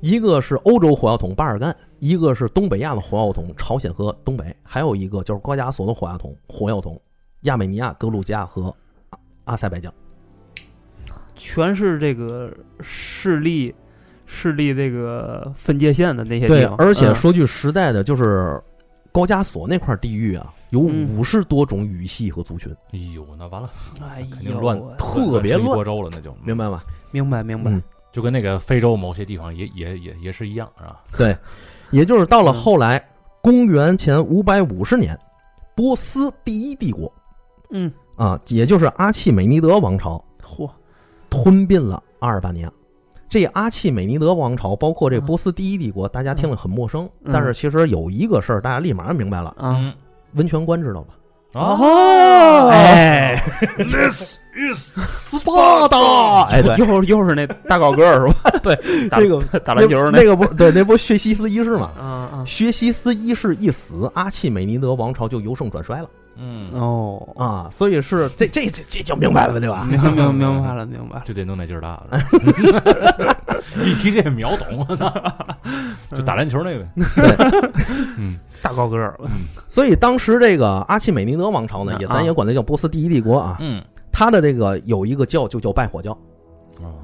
[0.00, 7.00] 一个是欧洲火药桶巴尔干，一个是东北亚的火药桶朝鲜和东北，还有一个就是高加索的火药桶火药桶
[7.42, 8.74] 亚美尼亚、格鲁吉亚和
[9.10, 9.92] 阿阿塞拜疆。
[11.38, 13.74] 全是这个势力
[14.26, 17.14] 势力这个分界线的那些地方，，对而且嗯。
[17.14, 18.60] 说句实在的，就是
[19.10, 21.16] 高加索那块地域啊，有嗯。
[21.16, 23.70] 五十多种语系和族群，哎呦，那完了，
[24.02, 25.62] 哎肯定乱呦，特别乱。
[25.62, 26.36] 成一锅粥了，那就。
[26.44, 26.82] 明，白吗？
[27.10, 27.70] 明白明白。
[27.70, 31.00] 嗯，就跟那个非洲某些地方也也也也是一样，是吧？
[31.16, 31.36] 对，
[31.90, 33.02] 也就是到了嗯后来，
[33.40, 35.18] 公元前五百五十年，
[35.74, 37.10] 波斯第一帝国。
[37.70, 40.22] 嗯，啊，也就是阿契美尼德王朝。
[40.42, 40.68] 嚯，
[41.30, 42.70] 吞并了阿尔巴尼亚。
[43.28, 49.54] 这阿契美尼德王朝，包括这嗯波斯第一帝国，大家听了很陌生，嗯但是其实有一个事儿，大家立马明白了。
[49.58, 49.92] 嗯，
[50.34, 51.14] 温泉关知道吧？
[51.54, 53.34] 哦，哎，
[53.78, 54.92] This is
[55.34, 56.42] Sparta！！
[56.44, 58.50] 哎，对， 又又是那大高个儿是吧？
[58.62, 58.76] 对，
[59.28, 61.90] 个打篮球那个不对，那不是薛西斯一世嘛？
[61.98, 66.08] 啊啊，薛西斯一世一死，阿契美尼德王朝就由盛转衰了
[66.40, 69.84] 嗯，哦，啊，所以是这这这这就明白了，对吧？
[69.90, 70.86] 明明明白了。
[70.86, 72.18] 明白了，就得弄那劲儿大了。
[73.84, 75.12] 一提这秒懂，我操！
[76.10, 76.86] 就打篮球那个，
[78.16, 78.38] 嗯。
[78.60, 79.16] 大高个儿，
[79.68, 86.10] 所以当时这个阿契美尼德王朝呢，也啊咱也管它叫波斯第一帝国啊，嗯，它的这个有一个教就叫拜火教，
[86.80, 86.98] 哦，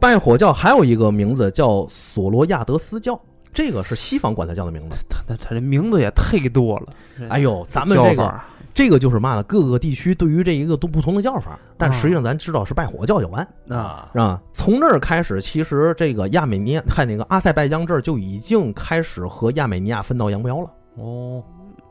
[0.00, 3.20] 拜火教还有一个名字叫索罗亚德斯教，
[3.52, 4.96] 这个是西方管它叫的名字。
[5.06, 6.86] 他他他这名字也忒多了，
[7.28, 8.40] 哎呦，咱们这个
[8.74, 9.42] 这个就是嘛呢？
[9.44, 14.42] 各个地区对于这一个都不同的叫法，但实际上咱知道是拜火教有关，啊，是吧？
[14.52, 21.40] 从那儿开始，其实这个亚美尼亚，看那个阿塞拜疆这儿就已经开始和亚美尼亚分道扬镳了，哦，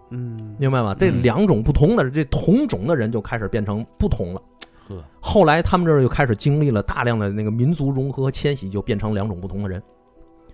[0.10, 0.94] 嗯，明白吗？
[1.00, 4.42] 这嗯两种不同的这同种的人就开始变成不同了。
[4.90, 9.82] 呵，后来他们这儿就开始经历了大量的那个民族融合和迁徙，就变成两种不同的人。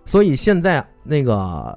[0.05, 1.75] 所以现在那个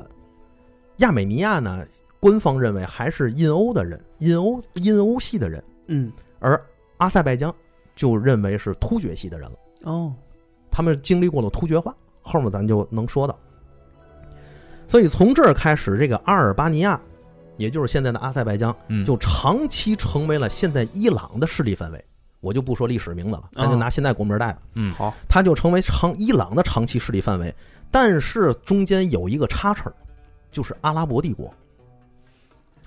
[0.99, 1.83] 亚美尼亚呢，
[2.23, 6.59] 官方认为还是印欧的人，印欧印欧系的人，嗯，而
[6.99, 7.53] 阿塞拜疆
[7.97, 9.57] 就认为是突厥系的人了。
[9.83, 10.15] 哦，
[10.71, 13.37] 他们经历过了突厥化，后面咱就能说到。
[14.87, 17.01] 所以从这儿开始，这个阿尔巴尼亚，
[17.57, 22.05] 也就是现在的阿塞拜疆，嗯，就长期成为了现在伊朗的势力范围。
[22.39, 24.63] 我就不说历史名字了，咱就拿现在国名带吧。
[24.75, 27.53] 嗯好，它就成为长伊朗的长期势力范围。
[27.91, 29.95] 但是中间有一个叉叉儿，
[30.53, 31.53] 就是阿拉伯帝国。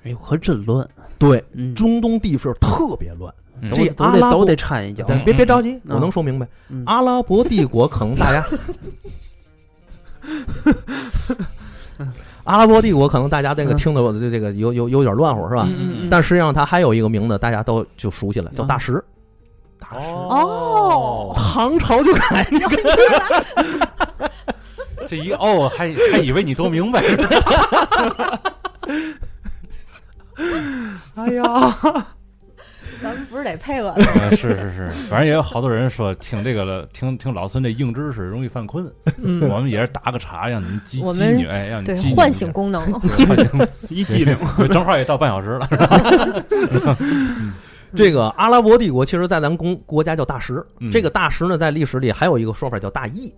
[0.05, 0.87] 哎呦，可真乱，
[1.17, 3.33] 对，嗯，中东地势特别乱。
[3.59, 3.69] 嗯。
[3.73, 5.95] 这阿拉伯得都得掺一脚，别别着急，嗯。
[5.95, 6.47] 我能说明白。
[6.69, 6.83] 嗯。
[6.85, 8.45] 阿拉伯帝国可能大家，
[12.43, 13.77] 阿拉伯帝国可能大家那个嗯。
[13.77, 15.63] 听的这这个有有有点乱乎是吧？
[15.67, 16.09] 嗯嗯嗯。
[16.09, 19.03] 但实际上它还有一个名字，大家都就熟悉了，叫大石。
[19.79, 21.33] 大石，哦。
[21.35, 22.77] 唐朝就改那个，
[25.09, 27.01] 这一哦，还还以为你都明白，
[31.15, 31.43] 哎呀，
[33.01, 38.91] 咱们不是得配合呃是是是，反正也有好多人说听这个了，听听老孙这硬知识容易犯困。
[39.23, 42.81] 嗯，我们也是打个岔，让你们激激你，哎，让你对激唤醒功能，
[43.27, 44.37] 唤醒，一激灵，
[44.69, 46.45] 正好也到半小时了。
[47.95, 50.61] 这个阿拉伯帝国其实，在咱们公国家叫大石。
[50.81, 53.33] 嗯这个大石呢，在历史里还有一个说法叫大义，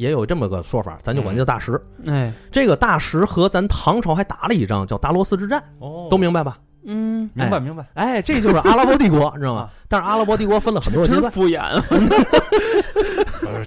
[0.00, 1.78] 也有这么个说法，咱就管它叫大石。
[2.06, 6.58] 哎，这个大石和咱唐朝还打了一仗，叫达罗斯之战，哦都明白吧？
[6.86, 7.86] 嗯，明白明白。
[7.92, 9.68] 哎，这就是阿拉伯帝国，你知道吗？
[9.88, 11.30] 但是阿拉伯帝国分了很多个阶段。
[11.30, 11.60] 真敷衍，
[13.46, 13.64] 呃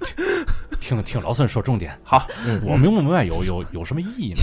[0.80, 1.96] 听听听老孙说重点。
[2.04, 4.42] 好，嗯我明不明白有有有什么意义呢？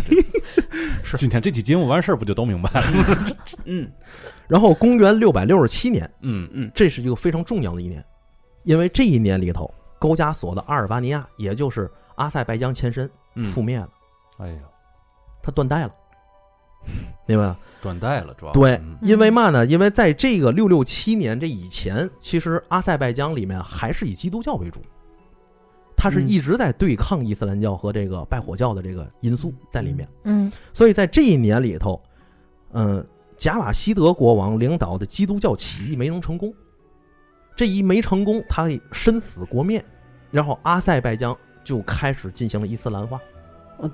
[1.03, 2.87] 这 是今天这期节目完事儿不就都明白了？
[3.67, 3.91] 嗯
[4.47, 8.05] 然后公元六百六十七年，嗯嗯，这是一个非常重要的一年，
[8.63, 9.69] 因为这一年里头，
[10.01, 13.53] 高加索的阿尔巴尼亚，也就是阿塞拜疆前身，嗯。
[13.53, 13.89] 覆灭了，
[14.39, 14.63] 哎呀，
[15.43, 15.93] 它断代了，
[17.29, 17.59] 明白吧？
[17.83, 18.53] 断代了，主要。
[18.53, 18.97] 对嗯。
[19.03, 19.67] 因为嘛呢？
[19.67, 24.81] 因为在这个六六七年这以前，其实阿塞拜疆里面还是以基督教为主，
[25.95, 26.27] 它是嗯。
[26.27, 30.09] 一直在对抗伊斯兰教和这个拜火教的这个因素在里面。
[30.25, 30.51] 嗯。
[30.73, 32.03] 所以在这一年里头，
[32.73, 36.53] 嗯，贾瓦希德国王领导的基督教起义没能成功，
[37.61, 39.85] 这一没成功，他身死国灭，
[40.31, 43.21] 然后阿塞拜疆就开始进行了伊斯兰化。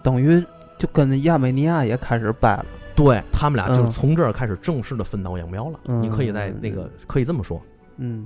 [0.05, 0.40] 等于
[0.79, 5.81] 就跟亚美尼亚也开始掰了，对他们俩就是嗯从这儿开始正式的分道扬镳了。
[5.87, 7.61] 嗯你可以在那个可以这么说。
[7.96, 8.24] 嗯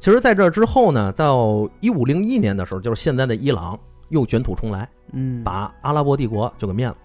[0.00, 6.96] 其实，在这之后呢，到一五零一年的时候，就是现在的伊朗又卷土重来，嗯，把阿拉伯帝国就给灭了。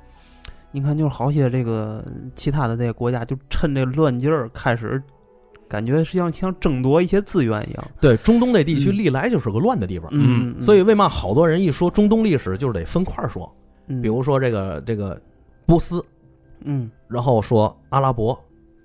[0.71, 2.03] 你看，就是好些这个
[2.36, 4.99] 其他的这些国家，就趁这乱劲儿开始，
[5.69, 7.84] 感觉是像像争夺一些资源一样。
[8.01, 8.97] 对，中东那地区嗯。
[8.97, 13.49] 历来就是个乱的地方，嗯所以为嘛好多人一说中东历史，就是得分块儿说。
[13.88, 15.19] 以比如说这个这个
[15.65, 16.03] 波斯，
[16.65, 16.89] 嗯。
[17.08, 18.38] 然后说阿拉伯，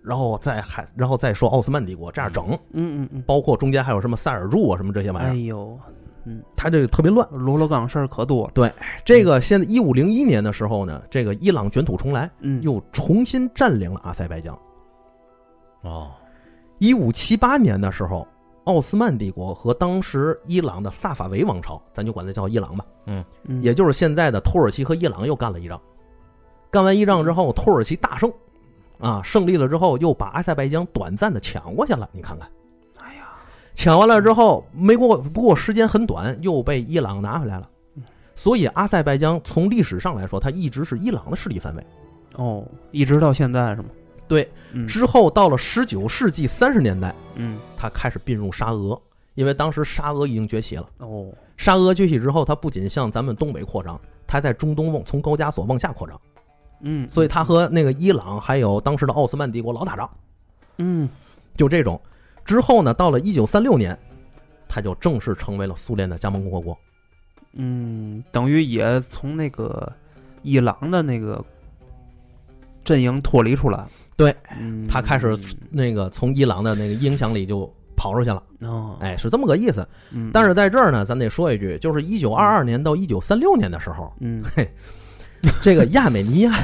[0.03, 5.79] 然后再还然后再说奥斯曼帝国，这样整，嗯嗯嗯，包括中间还有什么塞尔柱啊什么这些玩意儿，哎呦，
[6.25, 7.27] 嗯，他这个特别乱。
[7.31, 8.51] 罗罗岗事儿可多。
[8.55, 8.73] 对。
[9.05, 14.59] 这个现在一五零一年的时候呢，这个伊朗卷土重来，嗯，又重新占领了阿塞拜疆。
[15.83, 16.13] 哦，
[16.79, 18.27] 一五七八年的时候，
[18.65, 23.25] 奥斯曼帝国和当时伊朗的萨法维王朝，咱就管它叫伊朗吧，嗯
[23.63, 25.81] 也就是现在的土耳其和伊朗又干了一仗。
[26.71, 28.33] 干完一仗之后，土耳其大胜，
[28.99, 32.09] 啊，胜利了之后又把阿塞拜疆短暂的抢过去了。
[32.13, 32.49] 你看看，
[32.99, 33.27] 哎呀，
[33.75, 37.71] 抢完了之后没过，不过时间很短，又被伊朗拿回来了。
[38.35, 41.87] 所以阿塞拜疆从历史上来说，它一直是伊朗的势力范围。
[42.35, 43.89] 哦，一直到现在是吗？
[44.27, 49.01] 对，嗯之后到了十九世纪三十年代，嗯他开始并入沙俄，
[49.35, 50.89] 因为当时沙俄已经崛起了。
[50.99, 56.21] 哦沙俄崛起之后，他不仅向咱们东北扩张，他在中东往从高加索往下扩张，
[56.81, 60.11] 嗯，所以他和那个伊朗还有当时的奥斯曼帝国老打仗，
[60.79, 61.09] 嗯
[61.57, 62.01] 就这种。
[62.45, 63.97] 之后呢，到了一九三六年，
[64.69, 66.77] 他就正式成为了苏联的加盟共和国。
[67.53, 69.91] 嗯，等于也从那个
[70.43, 71.43] 伊朗的那个
[72.83, 73.89] 阵营脱离出来了。
[74.17, 75.37] 对，嗯，它开始
[75.71, 79.87] 那个从伊朗的那个影响里就跑出去了，哦，哎，是这么个意思。
[80.13, 84.43] 嗯，但是在这儿呢，咱得说一句，就是一九二二年到一九三六年的时候，嗯。
[85.61, 86.55] 这个亚美尼亚，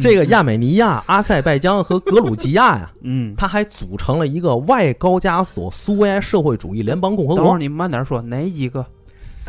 [0.00, 7.36] 这个亚美尼亚、阿塞拜疆和格鲁吉亚呀，嗯，它还组成了一个外高加索苏维埃社会主义联邦共和国。
[7.36, 8.86] 等会儿你慢点说，哪几个？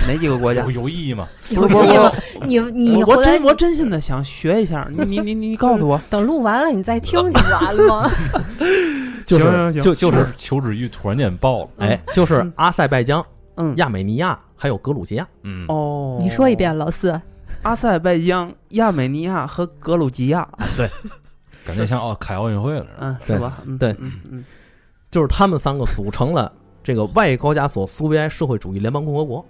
[0.06, 0.72] 哪几个国家有？
[0.84, 1.28] 有意义吗？
[1.50, 2.12] 有不是不是意吗？
[2.46, 8.12] 你你我真我真心的想学一下，你你你告诉我， 等录完了你再听就完了 吗？
[9.26, 11.70] 就是就就是求知欲突然间爆了。
[11.80, 13.24] 哎，就是阿塞拜疆、
[13.56, 15.28] 嗯，亚美尼亚还有格鲁吉亚。
[15.44, 17.20] 嗯，哦，你说一，遍，老四。
[17.64, 20.90] 阿塞拜疆、亚美尼亚和格鲁吉亚，对
[21.66, 22.86] 感觉像奥开奥运会了。
[23.00, 23.58] 嗯，对是吧？
[23.66, 24.46] 嗯对嗯嗯
[25.12, 26.50] 就是他们三个组成了
[26.84, 29.46] 这个外高加索苏维埃社会主义联邦共和国。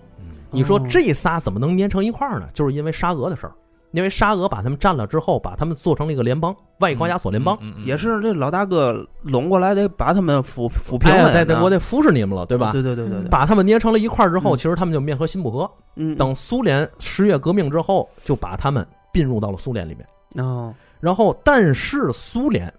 [0.51, 2.47] 嗯你说哦这仨怎么能粘成一块儿呢？
[2.53, 3.53] 就是因为沙俄的事儿，
[3.91, 7.57] 因为沙俄把他们占了之后，把他们做成了一个联邦，外高加索联邦。
[7.61, 12.71] 嗯嗯嗯也是这老大哥拢过来得把他们抚抚平了呀，对对，我得服侍你们了，对吧？
[12.71, 15.69] 对对对对对，把他们捏成了一块儿之后，嗯其实他们就面和心不和。
[15.95, 20.45] 嗯，等苏联十月革命之后，就把他们并入到了苏联里面。
[20.45, 22.71] 哦，然后，但是苏联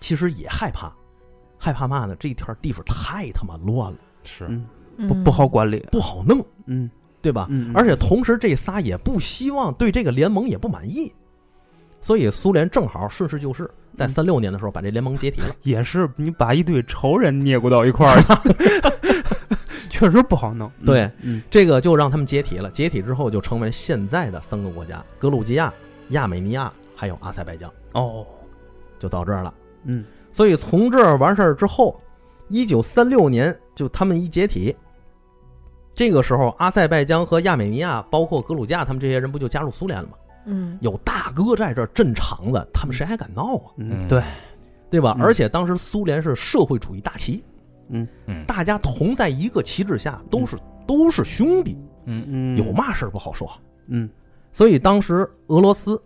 [0.00, 0.92] 其实也害怕，
[1.58, 2.14] 害怕嘛呢？
[2.18, 4.48] 这一片地方太他妈乱了，是
[5.06, 7.46] 不不好管理，不好弄，嗯对吧？
[7.50, 11.12] 嗯，而且同时，这仨也不希望对这个联盟也不满意，
[12.00, 15.54] 所以苏联正好顺势就势，在嗯三六年的时候把这联盟解体了。
[15.62, 20.70] 也是你把一堆仇人捏咕到一块儿去， 确实不好弄。
[20.80, 22.70] 嗯对，嗯这个就让他们解体了。
[22.70, 25.72] 解体之后，就成为现在的三个国家：格鲁吉亚、
[26.10, 28.24] 亚美尼亚还有阿塞拜疆，哦，
[28.98, 29.52] 就到这儿了。
[29.84, 32.00] 嗯所以从这儿完事儿之后，
[32.48, 34.76] 一九三六年就他们一解体，
[35.98, 40.14] 这个时候阿塞拜疆和亚美尼亚，包括格鲁吉亚，他们这些人不就加入苏联了吗？
[40.44, 40.78] 嗯。
[40.80, 43.72] 有大哥在这儿镇场子，他们谁还敢闹啊？
[43.78, 44.08] 嗯，嗯。
[44.08, 44.22] 对，
[44.88, 45.16] 对吧？
[45.18, 45.24] 嗯。
[45.24, 47.42] 而且当时苏联是社会主义大旗，
[47.88, 48.06] 嗯。
[48.46, 50.56] 大家同在一个旗帜下，都是
[50.86, 52.24] 都是兄弟，嗯。
[52.28, 53.50] 嗯，有嘛事儿不好说。
[53.88, 54.08] 嗯。
[54.52, 56.00] 所以当时俄罗斯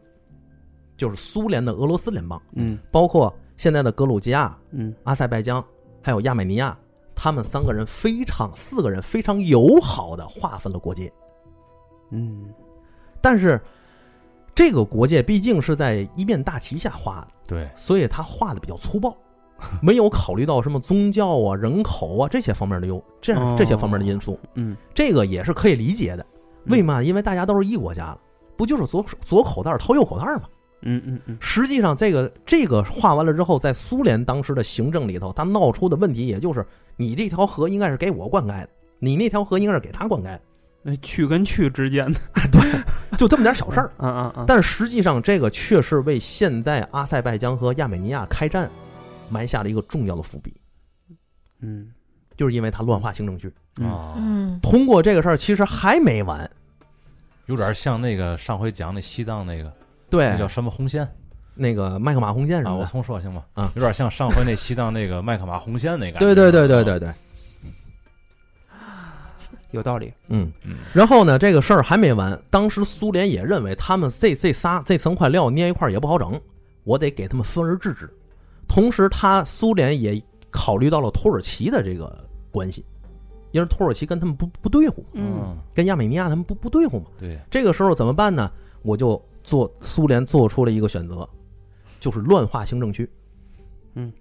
[0.96, 2.78] 就是苏联的俄罗斯联邦，嗯。
[2.90, 4.94] 包括现在的格鲁吉亚、嗯。
[5.04, 5.62] 阿塞拜疆
[6.00, 6.74] 还有亚美尼亚，
[7.22, 11.12] 他们三个人非常四个人非常友好的划分了国界，
[12.10, 12.52] 嗯
[13.20, 13.62] 但是
[14.52, 19.16] 这个国界毕竟是在一面大旗下画的，对，所以他画的比较粗暴，
[19.80, 26.26] 没有考虑到什么宗教啊、人口啊这些方面的优这样哦这些方面的因素，嗯，这个也是可以理解的。
[26.66, 27.00] 为嘛？
[27.00, 28.20] 因为大家都是一国家了，
[28.56, 30.48] 不就是左左口袋儿掏右口袋儿吗？
[30.82, 31.36] 嗯嗯嗯。
[31.40, 36.66] 实际上，这个这个画完了之后，在苏联当时的行政里头，他闹出的问题，也就是
[36.96, 38.68] 你这条河应该是给我灌溉的，
[38.98, 40.40] 你那条河应该是给他灌溉的，
[40.82, 42.20] 那去跟去之间的，
[43.16, 43.90] 就这么点小事儿。
[43.98, 48.70] 嗯嗯嗯，但实际上，这个却是为现在阿塞拜疆和亚美尼亚开战
[49.28, 50.54] 埋下了一个重要的伏笔，
[51.60, 51.90] 嗯。
[52.34, 53.52] 就是因为他乱划行政区。
[53.78, 53.86] 嗯。
[53.86, 54.58] 啊，嗯。
[54.62, 56.50] 通过这个事儿，其实还没完。
[57.46, 59.72] 有点像那个上回讲那西藏那个，
[60.12, 61.08] 对那，叫什么红线
[61.54, 62.74] 那个麦克马红线什啊？
[62.74, 62.84] 我。
[62.84, 63.42] 重说行吗？
[63.54, 66.18] 啊有点像上回那西藏那个麦克马红线那个。
[66.18, 67.12] 对对对对对对，
[69.70, 70.52] 有道理，嗯。
[70.64, 72.38] 嗯然后呢，这个事儿还没完。
[72.50, 76.38] 当时苏联也认为他们这这仨这层块料捏一块也不好整，
[76.84, 78.08] 我得给他们分而治之。
[78.68, 82.84] 同时，他苏联也考虑到了土耳其的这个关系，
[83.50, 87.06] 因为土耳其跟他们不不对付，嗯，跟亚美尼亚他们不不对付嘛。
[87.18, 88.50] 对，这个时候怎么办呢？
[88.82, 91.28] 我就做苏联做出了一个选择，
[92.00, 93.08] 就是乱划行政区。
[93.94, 94.12] 嗯，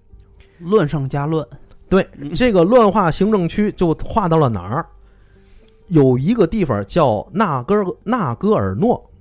[0.60, 1.46] 乱上加乱，
[1.90, 4.86] 对嗯，这个乱划行政区就划到了哪儿？
[5.88, 9.12] 有一个地方叫纳戈尔纳戈尔诺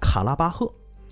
[0.00, 0.70] 卡拉巴赫，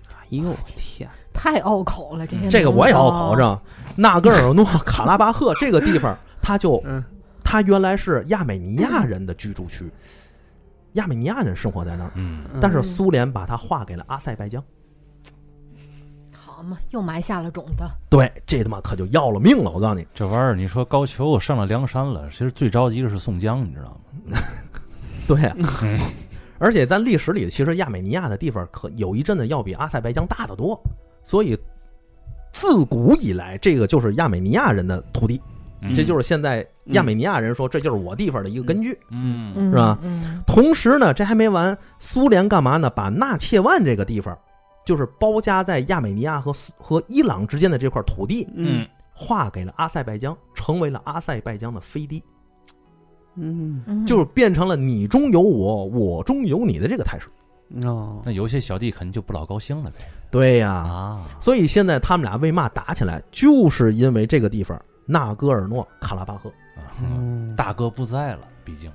[0.09, 3.61] 哎呦我天，太拗口了，这些这个我也拗好口着。
[3.97, 7.03] 纳戈尔诺卡拉巴赫这个地方， 它就嗯
[7.43, 9.89] 它原来是亚美尼亚人的居住区，
[10.97, 14.63] 亚美尼亚人生活在那儿，嗯，但是苏联把它划给了阿塞拜疆。
[16.31, 17.83] 好嘛，又埋下了种子。
[18.09, 19.71] 对，这他妈可就要了命了！
[19.71, 24.37] 我告诉你，这玩意儿，你说高俅上了梁山了，其实最着急的是宋江，你知道吗？
[25.27, 25.99] 对啊嗯，
[26.57, 30.79] 而且在历史里，其实亚美尼亚的地方可有一阵子要比阿塞拜疆大得多，
[31.23, 31.55] 所以
[32.51, 35.39] 自古以来，这个就是亚美尼亚人的土地，
[35.81, 38.97] 嗯这就是现在亚美尼亚人说这就是我地方的一个根据。
[39.11, 42.89] 嗯嗯，是吧嗯同时呢，这还没完，苏联干嘛呢？
[42.89, 44.37] 把纳切万这个地方，
[44.85, 52.23] 就是包夹在亚美尼亚和和伊朗之间的这块土地，嗯划给了阿塞拜疆，成为了阿塞拜疆的飞地，
[53.35, 57.27] 嗯嗯，就是变成了你中有我，我中有你的这个态势。
[57.83, 59.97] 哦，那有些小弟肯定就不老高兴了呗。
[60.31, 66.49] 对呀、啊，所以现在他们俩为嘛打起来，就是因为这个地方纳戈尔诺卡拉巴赫。
[66.77, 67.53] 啊嗯。
[67.55, 68.91] 大哥不在了，毕竟。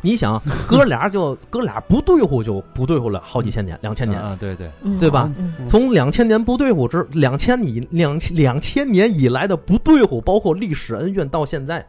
[0.00, 5.28] 你想， 哥俩就哥俩不对付就不对付了好几千年，两千年，啊，对对，嗯对吧？
[5.36, 11.84] 嗯从两千年不对付之两千以两两千年以来的不对付，包括历史恩怨，到现在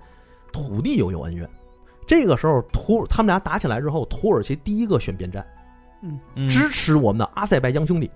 [0.51, 1.47] 土地又有恩怨。
[2.07, 5.45] 这个时候，土他们俩打起来之后，土耳其第一个选边站，
[6.35, 6.49] 嗯。
[6.49, 8.09] 支持我们的阿塞拜疆兄弟。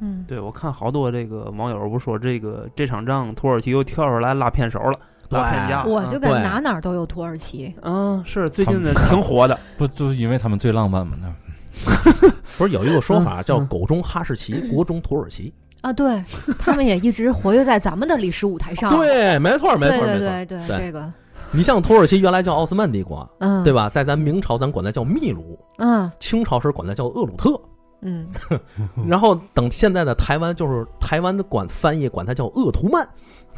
[0.00, 4.98] 嗯，对，我看好多这个网友不说这个这场仗土耳其又跳出来拉偏手了，
[5.32, 5.88] 拉偏架了。
[5.88, 7.74] 我就感觉对哪哪都有土耳其。
[7.82, 9.58] 嗯，是最近的挺火的。
[9.76, 11.16] 不就因为他们最浪漫嘛？
[11.20, 11.28] 那
[12.58, 16.22] 不是有一个说法叫嗯“狗中哈士奇，国中土耳其啊，对
[16.58, 18.74] 他们也一直活跃在咱们的历史舞台”？
[18.76, 18.90] 上。
[18.96, 20.26] 对，没错，没错，没错。
[20.28, 21.12] 对对对这个，
[21.50, 23.72] 你像土耳其原来叫奥斯曼帝国，嗯，对？
[23.72, 23.88] 吧？
[23.88, 27.58] 在咱明朝，咱管它叫秘鲁；嗯清朝时管它叫厄鲁特。
[28.02, 28.26] 嗯，
[29.08, 33.08] 然后等现在的台湾，就是台湾的管翻译管它叫恶图曼。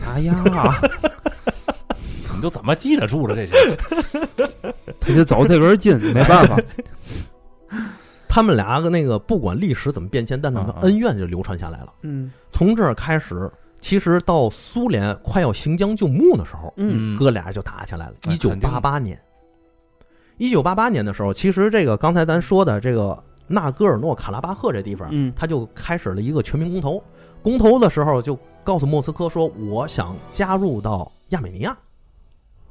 [0.06, 0.34] 哎呀，
[2.34, 3.76] 你都怎么记得住了这些？
[5.00, 6.56] 他就走这根筋，没办法。
[8.28, 11.92] 他们俩个那个不管历史怎么变迁，但他们恩怨就流传下来了。
[12.02, 13.48] 嗯从这儿开始，
[13.80, 18.14] 其实到苏联快要行将就木的时候，嗯哥俩就打起来了。
[18.26, 19.16] 哎一九八八年，
[20.38, 27.02] 一九八八年的时候，其实这个刚才咱说的这个纳戈尔诺卡拉巴赫这地方，嗯他就开始了一个全民公投。
[27.42, 31.76] 公投的时候就告诉莫斯科说，我想加入到亚美尼亚，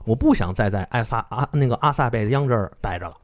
[0.03, 3.15] 我不想再在埃萨阿那个阿塞拜疆这儿待着了。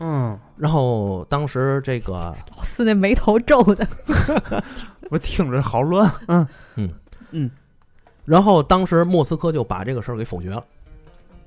[0.00, 3.86] 嗯，然后当时这个老四那眉头皱的，
[5.08, 6.12] 我听着好乱。
[6.26, 6.90] 嗯嗯
[7.30, 7.50] 嗯，
[8.24, 10.64] 然后当时莫斯科就把这个事儿给否决了。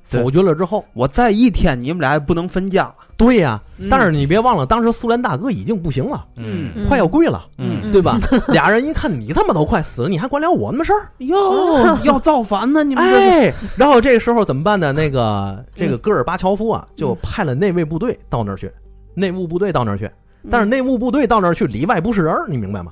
[0.10, 2.93] 对否决了之后，我再一天，你们俩也不能分家。
[3.18, 8.20] 对呀、嗯但是你别忘了，当时苏联大哥已经不行了，嗯嗯快要跪了，嗯对吧？
[8.49, 11.10] 俩人一看你他妈都快死了，你还管了我那么事儿？
[11.26, 12.84] 哟，要造反呢？
[12.84, 14.91] 你们这是哎，然后这时候怎么办呢？
[14.93, 18.72] 那个这个戈尔巴乔夫啊，就派了内卫部队到那儿去，
[19.16, 20.10] 内务部队到那儿去。
[20.49, 22.91] 但是内务部队到那儿去，里外不是人儿，你明白吗？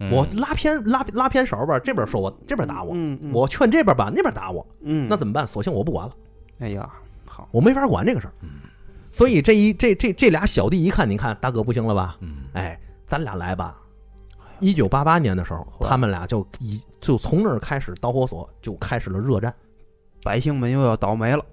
[0.00, 5.46] 嗯我拉偏拉拉偏手吧，这边说我，这边打我，嗯嗯我劝这边吧，那边打我，嗯，那怎么办？
[5.46, 6.12] 索性我不管了，
[6.60, 6.88] 哎呀，
[7.26, 8.32] 好，我没法管这个事儿。
[9.12, 12.16] 所以这一这这这俩小弟一看，你看大哥不行了吧？
[12.20, 13.76] 嗯哎，咱俩来吧。
[14.60, 19.52] 一九八八年的时候，他们俩就一就从那儿开始导火索就开始了热战。
[20.22, 21.44] 百姓们又要倒霉了。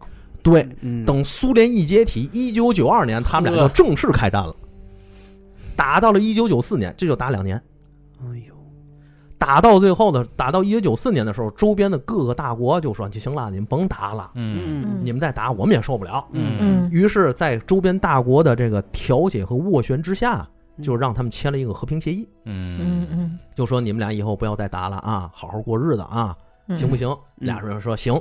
[0.43, 4.55] 对，嗯，等苏联一解体，一九九二年，他们俩就正式开战了。
[5.75, 7.55] 打到了一九九四年，这就打两年。
[8.21, 8.56] 哎呦，
[9.37, 14.83] 打到最后呢，打到一九九四年的时候，周边的各个大国就说：“行了，你们甭打了，嗯。
[14.83, 15.01] 嗯。
[15.03, 16.27] 你们再打我们也受不了。
[16.31, 16.57] 嗯。
[16.59, 16.89] 嗯。
[16.91, 20.83] 于是，在周边大国的这个调解和斡旋之下，嗯。
[20.83, 22.79] 就让他们签了一个和平协议，嗯。
[22.81, 26.35] 嗯嗯就说你们俩以后不要再打了啊，好好过日子啊，
[26.67, 27.07] 嗯，行不行？
[27.09, 27.45] 嗯。
[27.45, 28.19] 俩人说行。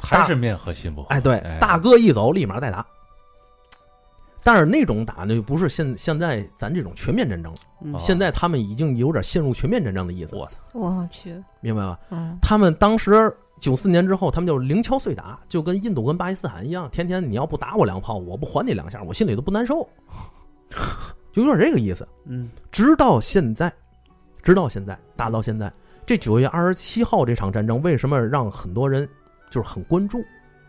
[0.00, 1.08] 还是面和心不和。
[1.08, 2.84] 哎，对，大哥一走，立马再打。
[4.46, 7.52] 但是那种打呢，不是现现在咱这种全面战争，
[7.98, 11.98] 现在他们已经有点陷入全面战争的意思，我操，我去，明白吧？
[12.10, 12.38] 嗯。
[12.40, 19.84] 他们当时九四年之后，他们就零敲碎打，就跟印度跟巴基斯坦一样，天天你要不打我两炮，我不还你两下，我心里都不难受，
[21.34, 22.06] 就有点这个意思。
[22.26, 22.48] 嗯。
[22.70, 23.72] 直到现在，
[24.44, 25.72] 直到现在，打到现在，
[26.06, 29.08] 这九月二十七号这场战争，为什么让很多人
[29.50, 30.22] 就是很关注？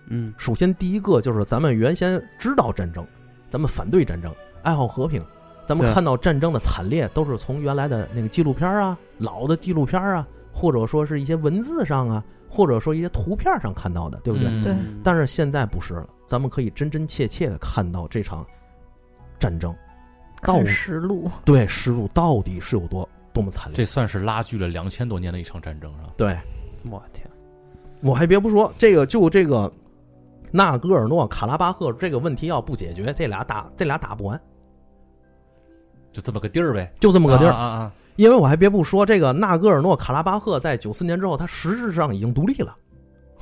[0.09, 0.33] 嗯。
[0.35, 3.05] 首先，第一个就是咱们原先知道战争，
[3.49, 4.33] 咱们反对战争，
[4.63, 5.23] 爱好和平。
[5.65, 14.47] 咱们看到战争的惨烈，都是从原来的那个纪录片啊、老的纪录片啊，或者说是一些文字上啊，或者说一些图片上看到的，对不对？
[14.47, 18.45] 嗯对但是现在不是了，咱们可以真真切切的看到这场
[19.37, 19.75] 战争，
[20.41, 23.75] 到看实录，对实录到底是有多多么惨烈。
[23.75, 26.13] 这算是拉锯了两千多年的一场战争是吧？
[26.15, 26.37] 对，
[26.89, 27.29] 我天，
[28.01, 29.69] 我还别不说，这个就这个
[30.51, 34.39] 纳戈尔诺卡拉巴赫这个问题要不解决，这俩打这俩打不完，
[36.11, 37.51] 就这么个地儿呗，就这么个地儿。
[37.51, 37.91] 啊啊啊！
[38.15, 42.75] 因为我还别不说，这个纳戈尔诺卡拉巴赫在九四年之后，他实质上已经独立了。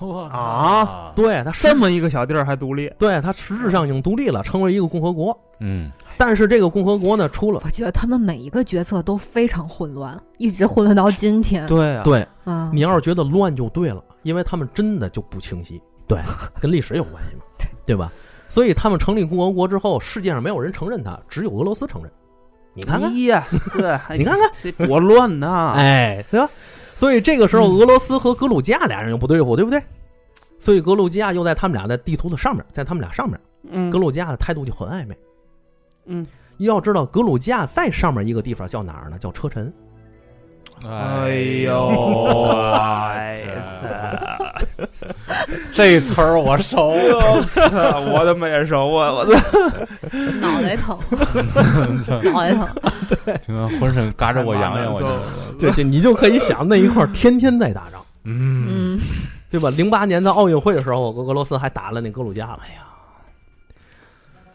[0.02, 2.92] 哇啊，对他这么一个小地儿还独立？
[3.00, 5.38] 对他实质上已经独立了，成为一个共和国。
[5.62, 11.66] 嗯，但是这个共和国呢，出了我觉得他们每一个决策都非常混乱，一直混乱到今天。
[11.68, 15.82] 对啊，对嗯，你要是觉得乱就对了，因为他们真的就不清晰。
[16.08, 16.20] 对，
[16.62, 17.42] 跟历史有关系嘛，
[17.86, 18.12] 对吧？
[18.48, 22.12] 所以他们成立共和国之后，世界上没有人承认他，只有俄罗斯承认。
[22.74, 25.74] 你看看哎，呀，对， 你看看多乱呐！
[25.78, 26.50] 哎，对吧？
[26.96, 29.82] 所以这个时候，俄罗斯和格鲁吉亚俩人又不对付，对不对？
[30.60, 33.40] 所以格鲁吉亚又在他们俩的地图的上面，在他们俩上面，
[33.72, 35.18] 嗯格鲁吉亚的态度就很暧昧。
[36.06, 36.26] 嗯，
[36.58, 39.18] 要知道，格鲁吉亚在上面一个地方叫哪儿呢？
[39.18, 39.74] 叫车臣。
[40.84, 41.32] 哎
[41.64, 44.56] 呦，哎呀，
[45.74, 49.34] 这词儿我熟，我的没熟啊，我的
[50.40, 50.98] 脑袋疼，
[52.32, 52.68] 脑袋疼。
[53.42, 55.08] 听浑身嘎着我痒痒，我就
[55.58, 59.00] 对对，你就可以想那一块儿天天在打仗，嗯，嗯
[59.50, 59.70] 对吧？
[59.72, 62.58] 零八年的奥运会的时候，俄俄罗斯还打了那格鲁吉亚。
[62.62, 62.82] 哎呀，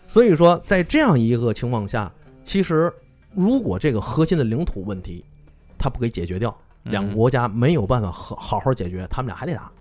[0.06, 2.12] 所以说在这样一个情况下，
[2.44, 2.92] 其实
[3.34, 5.24] 如果这个核心的领土问题
[5.80, 9.72] 他不给解决掉，两个国家没有办法好好好解决，他们俩还得打。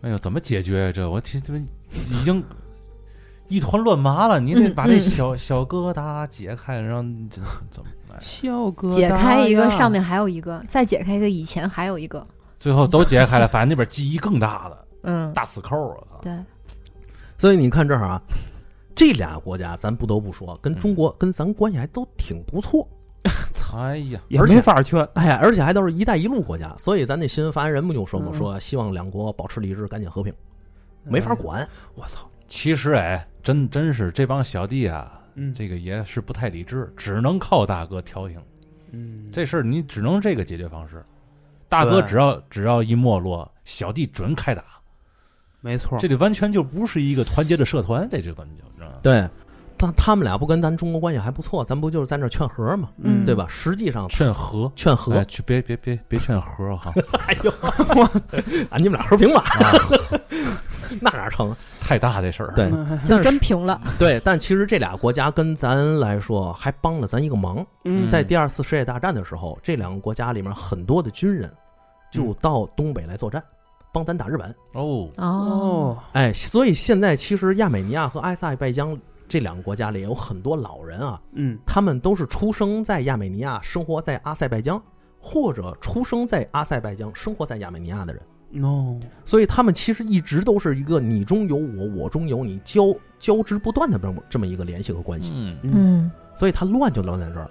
[0.00, 0.92] 哎呦，怎么解决呀？
[0.92, 2.42] 这我这这已经
[3.48, 12.26] 一团乱麻了，你得嗯把这嗯小小疙瘩解开，然后怎么来小哥解开一个，上面还有一个，再解开一个，以前还有一个。
[12.58, 16.32] 最后都解开了，反正那边记忆更大了，嗯，大死扣啊，对，
[17.38, 18.20] 所以你看这儿啊，
[18.94, 22.88] 这俩国家咱不得不说，跟中国、跟咱关系还都挺不错。
[23.74, 25.06] 哎呀，也没法劝。
[25.14, 30.32] 哎呀，而且还都是一带一路国家，所以咱那新闻发言人不就说嘛，嗯说希望两国保持理智，赶紧和平，
[31.04, 31.68] 没法管。
[31.94, 38.40] 我操，其实哎，真真是这帮小弟啊，嗯这个也是不太理智，只能靠大哥调停。
[38.90, 41.04] 嗯，这事儿你只能这个解决方式。
[41.68, 44.64] 大哥只要只要一没落，小弟准开打。
[45.60, 48.96] 没错，这里完全就不是一个团结的社团，这就根本就知道吗？
[49.02, 49.28] 对，
[49.78, 53.24] 但他们俩不跟咱中国关系还不错，咱不就是在那儿劝和嘛，嗯。
[53.24, 53.46] 对吧？
[53.48, 56.92] 实际上劝和，劝和，哎，去别别别别劝和哈，
[57.28, 57.50] 哎呦，
[58.70, 59.72] 啊，你们俩和平吧，啊
[61.00, 61.54] 那哪成？
[61.80, 62.52] 太大这事儿。
[62.54, 63.80] 对，就但是真平了。
[63.98, 71.50] 对，但其实这俩国家跟咱来说还帮了咱一个忙，嗯，在第二次世界大战的时候，这两个国家里面很多的军人
[72.10, 73.42] 就到东北来作战，
[73.92, 74.50] 帮咱打日本。
[74.72, 78.98] 哦，哦，哦，哎，所以现在其实亚美尼亚和埃塞拜疆
[79.28, 81.58] 这两个国家里有很多老人啊，嗯。
[81.66, 84.82] 他们都是出生在亚美尼亚，生活在阿塞拜疆，
[85.20, 88.22] 或者出生在阿塞拜疆，生活在亚美尼亚的人。
[88.50, 95.30] ，no，所以他们其实一直都是一个你中有我，我中有你，交交织不断的这么这么一个联系和关系。
[95.34, 95.58] 嗯。
[95.62, 96.10] 嗯。
[96.34, 97.50] 所以他乱就乱在这儿，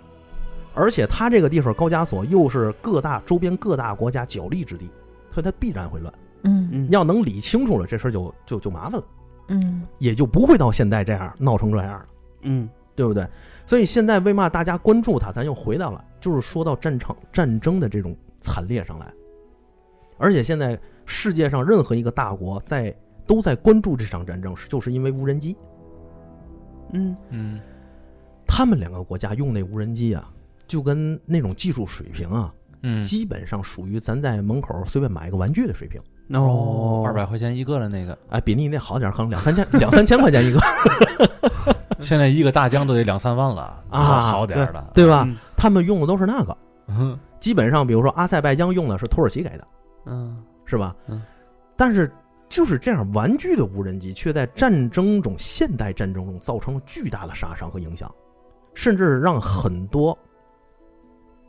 [0.73, 4.85] 而且他这个地方高加索又是各大周边各大国家角力之地，
[5.31, 6.13] 所以他必然会乱。
[6.43, 9.05] 嗯嗯，要能理清楚了，这事儿就就就麻烦了，
[9.47, 12.05] 嗯也就不会到现在这样闹成这样了，
[12.41, 13.27] 嗯对不对？
[13.65, 19.13] 所以现在为嘛大家关注它，咱又回到了，就是说到战场战争的这种惨烈上来，
[20.17, 22.95] 而且现在世界上任何一个大国在
[23.25, 25.55] 都在关注这场战争，是就是因为无人机。
[26.93, 27.61] 嗯嗯
[28.47, 30.31] 他们两个国家用那无人机啊，
[30.65, 36.01] 就跟那种技术水平啊，嗯，基本上属于咱在门口随便买一个玩具的水平。
[36.29, 40.59] 哦，二百块钱一个的那个，哎，比你那好点儿，可能两三千两三千块钱一个，
[41.99, 45.23] 现在一个大疆都得两三万了啊好好点儿的，对吧？
[45.27, 46.55] 嗯他们用的都是那个，
[46.87, 49.67] 嗯基本上比如说阿塞拜疆用的是土耳其给的，
[50.05, 50.95] 嗯是吧？
[51.07, 51.21] 嗯。
[51.75, 52.11] 但是
[52.49, 58.13] 就是这样玩具的无人机，却在战争中现代战争中造成了巨大的杀伤和影响，
[58.73, 60.17] 甚至让很多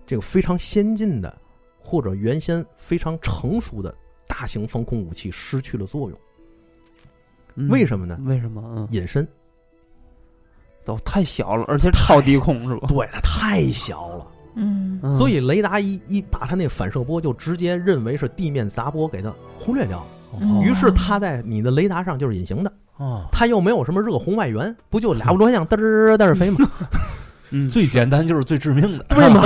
[0.07, 1.37] 这个非常先进的
[1.79, 3.95] 或者原先非常成熟的
[4.29, 6.19] 大型防空武器失去了作用。
[7.57, 8.17] 嗯为什么呢？
[8.23, 8.63] 为什么？
[8.77, 9.27] 嗯，隐身，
[10.85, 12.87] 都太小了，而且超低空是吧？
[12.87, 14.27] 对，它太小了。
[14.55, 20.07] 嗯嗯所以雷达一一把它那反射波就直接认为是地面杂波给它忽略掉
[20.65, 26.71] 于是它在你的雷达上就是隐形的，哦，它又没有什么热红外源，不就俩螺旋嘚儿嘚儿飞吗？
[27.51, 29.43] 嗯，最简单就是最致命的，对吗？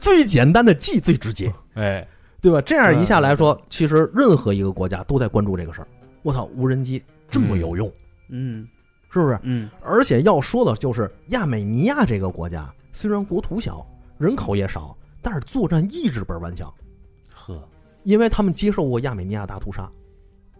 [0.00, 2.06] 最简单的既最直接，哎，
[2.40, 2.60] 对吧？
[2.60, 5.88] 这样一下来说，其实任何一个国家都在关注这个事儿。
[6.22, 7.90] 我操，无人机这么有用，
[8.28, 8.66] 嗯
[9.10, 9.38] 是不是？
[9.42, 13.86] 嗯而且要说的就是亚美尼亚这个国家，虽然国土小，
[14.18, 16.72] 人口也少，但是作战意志倍儿顽强。
[17.32, 17.66] 呵，
[18.04, 19.90] 因为他们接受过亚美尼亚大屠杀，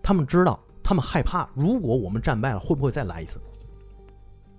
[0.02, 3.38] 他们知道，他们害怕，如果我们战败了，会不会再来一次？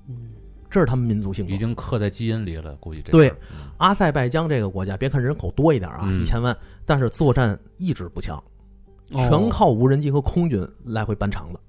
[0.07, 0.31] 嗯
[0.69, 1.57] 这是他们民族性格已。
[1.57, 3.33] 经刻在基因里了，估计这对
[3.77, 6.55] 阿塞拜疆这个国家，别看人口多一点啊，嗯一千万，
[6.85, 8.37] 但是作战意志不强，
[9.11, 11.59] 哦全靠无人机和空军来回搬场子。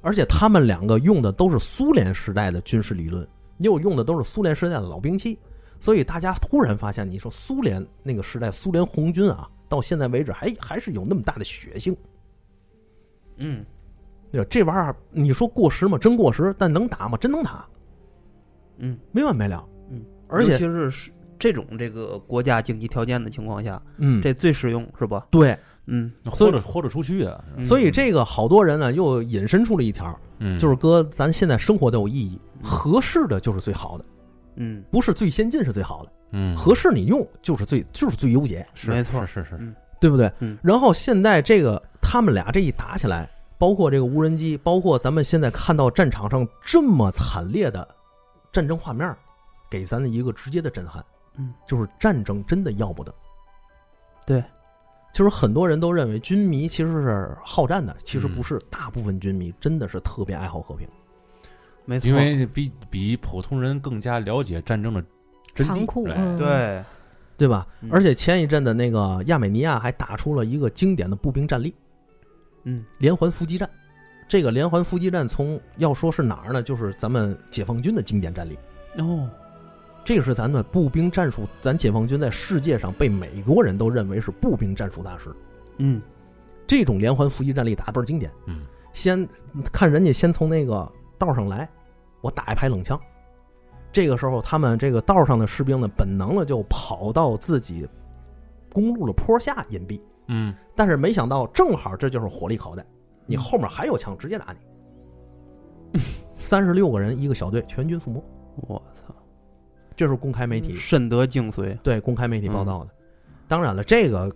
[0.00, 3.26] 而且他们两个用的都是苏联时代的军事理论，
[3.58, 5.38] 又用的都是苏联时代的老兵器，
[5.78, 11.96] 所以大家突然发现，你说苏联那个时代，苏联红军啊，到现在为止还还是有那么大的血性。
[13.36, 13.64] 嗯
[14.32, 14.46] 对吧？
[14.50, 15.96] 这玩意儿你说过时吗？
[15.98, 17.16] 真过时，但能打吗？
[17.18, 17.64] 真能打，
[18.78, 19.64] 嗯没完没了。
[19.90, 25.26] 嗯，而且其是是这种这个国家经济条件的情况下，嗯，这最实用是吧？
[25.30, 25.56] 对，
[25.86, 34.04] 嗯豁着豁着出去啊，嗯所以这个好多人呢又引申出了一条，嗯，就是哥，咱现在生活都有意义，合适的就是最好的。
[34.56, 40.30] 嗯，不是最先进是最好的，嗯，合适你用就是最就是最优解，是没错是是是，嗯对不对？
[40.40, 43.30] 嗯然后现在这个他们俩这一打起来，
[43.62, 47.86] 包括这个无人机，包括咱们现在看到战场上这么惨烈的
[48.50, 49.16] 战争画面，
[49.70, 51.00] 给咱的一个直接的震撼，
[51.38, 53.14] 嗯，就是战争真的要不得。
[54.26, 54.42] 对，
[55.14, 60.84] 就是很多人都认为军迷其实是好战的，其实嗯不是，大部分军迷真的是特别爱好和平。
[61.84, 65.04] 没错，因为比比普通人更加了解战争的
[65.54, 66.84] 残酷，对嗯，对，
[67.36, 67.64] 对吧？
[67.80, 67.88] 嗯。
[67.92, 71.72] 而且前一阵的那个亚美尼亚还打出了一个经典的步兵战例
[72.64, 73.68] 嗯——连环伏击战。
[74.28, 76.62] 这个连环伏击战从要说是哪儿呢？
[76.62, 78.58] 就是咱们解放军的经典战例。
[78.98, 79.28] 哦，
[80.04, 85.30] 这个是咱们步兵战术，咱解放军在世界上被美国人都认为是步兵战术大师。
[85.78, 86.00] 嗯
[86.66, 88.30] 这种连环伏击战例打得倍儿经典。
[88.46, 89.26] 嗯先
[89.72, 91.68] 看人家先从那个道上来，
[92.20, 92.98] 我打一排冷枪。
[93.90, 97.86] 这个时候，他们这个道上的士兵呢，本能的就跑到自己
[98.72, 100.00] 公路的坡下隐蔽。
[100.32, 102.84] 嗯，但是没想到，正好这就是火力口袋，
[103.26, 106.00] 你后面还有枪，直接打你。
[106.36, 108.24] 三十六个人一个小队，全军覆没。
[108.56, 109.14] 我操，
[109.94, 112.90] 这是公开媒体深得精髓，对公开媒体报道的。
[113.46, 114.34] 当然了，这个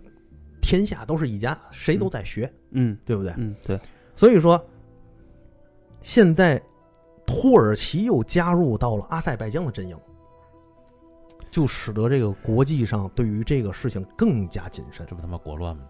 [0.61, 2.95] 天下都是一家，谁都在学，嗯。
[3.03, 3.33] 对不对？
[3.37, 3.79] 嗯，对，
[4.15, 4.63] 所以说，
[6.01, 6.61] 现在
[7.25, 9.97] 土耳其又加入到了阿塞拜疆的阵营，
[11.57, 15.03] 就使得这个国际上对于这个事情更加谨慎。
[15.09, 15.81] 这不他妈国乱吗？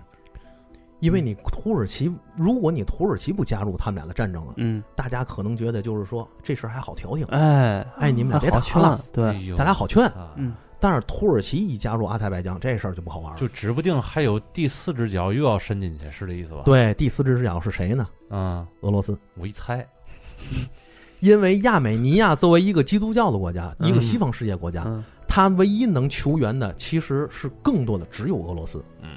[1.02, 10.08] 因为你土耳其，如果你土耳其不加入他们俩的战争了，嗯，大家可能觉得就是说这事儿还好调停，哎，哎，你们俩别打了，，对，咱俩好劝。
[10.08, 13.38] 操嗯，但是土耳其一加入阿塞拜疆，这事儿就不好玩了。
[13.38, 18.08] 就指不定还有第四只脚又要伸进去，是这意思吧？，对，第四只脚是谁呢？
[18.30, 19.20] 嗯，俄罗斯。
[19.36, 19.86] 我一猜，
[21.20, 25.04] 因为亚美尼亚作为一个基督教的国家，嗯一个西方世界国家，嗯
[25.38, 28.84] 它唯一能求援的其实是更多的只有俄罗斯。
[29.04, 29.10] 嗯，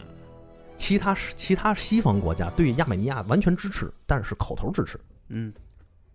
[0.77, 5.01] 其他其他西方国家对亚美尼亚完全支持，但是口头支持。
[5.31, 5.51] 嗯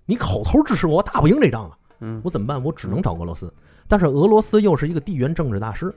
[0.06, 1.76] 你口头支持我，我打不赢这仗啊！
[2.02, 2.64] 嗯，我怎么办？
[2.64, 3.52] 我只能找俄罗斯。
[3.88, 5.92] 但是俄罗斯又是一个地缘政治大师。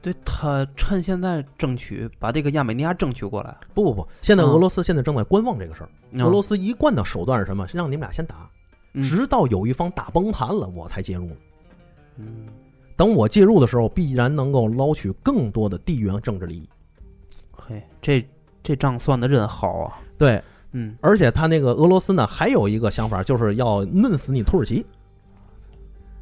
[0.00, 5.88] 对他趁现在争取把这个亚美尼亚争取过来，不不不，现在嗯俄罗斯现在正在观望这个事儿。
[6.18, 7.64] 俄罗斯斯一贯的手段是什么？
[7.72, 8.50] 让你们俩先打，
[8.94, 11.30] 嗯直到有一方打崩盘了，我才介入。
[12.16, 12.48] 嗯，
[13.02, 16.68] 等我介入的时候，必然能够捞取更多的地缘政治利益。
[17.50, 18.24] 嘿，这
[18.62, 20.40] 这账算的真好啊，对，
[20.70, 24.86] 嗯而且他那个俄罗斯呢，还有一个想法，就是要弄死你土耳其。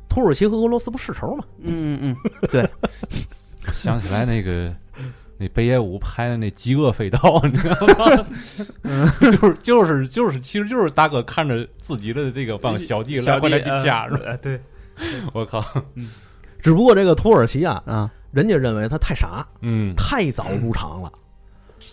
[0.09, 1.45] 土耳其和俄罗斯不世仇吗？
[1.61, 2.67] 嗯嗯嗯，对，
[3.75, 4.75] 想起来那个
[5.37, 8.27] 那北野武拍的那《饥饿飞刀》，你知道吗？
[9.21, 14.21] 就是就是就是，其实就是大哥看着自己的这个帮小弟来回来去掐，是吧？
[14.25, 14.59] 呃对，
[15.35, 15.63] 我靠，
[16.63, 21.11] 只不过这个土耳其啊，啊，人家认为他太傻，嗯，太早入场了。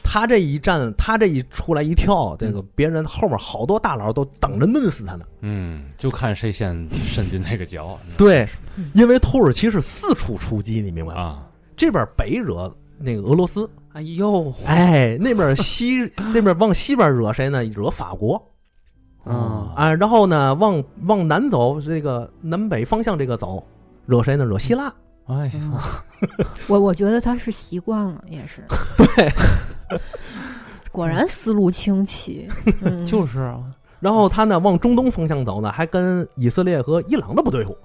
[0.09, 5.25] 他这一站，他这一出来一跳，这个别人后面好多大佬都等着弄死他呢。
[5.41, 8.47] 嗯，就看谁先伸进那个脚 对，
[8.93, 11.21] 因为土耳其是四处出击，你明白吗？
[11.21, 17.61] 啊，这边北惹那个俄罗斯，哎呦，哎，那边西那边往西边惹谁呢？
[17.65, 18.41] 惹法国
[19.25, 23.61] 嗯啊，然后呢，往往南走，这个南北方向这个走，
[24.07, 24.43] 惹谁呢？
[24.43, 24.91] 惹希腊。
[25.27, 25.53] 哎呀，
[26.67, 28.63] 我我觉得他是习惯了，也是。
[28.97, 29.29] 对，
[30.91, 32.47] 果然思路清奇。
[32.81, 33.61] 嗯， 就是啊，
[33.99, 37.77] 然后他呢往中东方向走呢，还跟以色列和伊朗的不对付，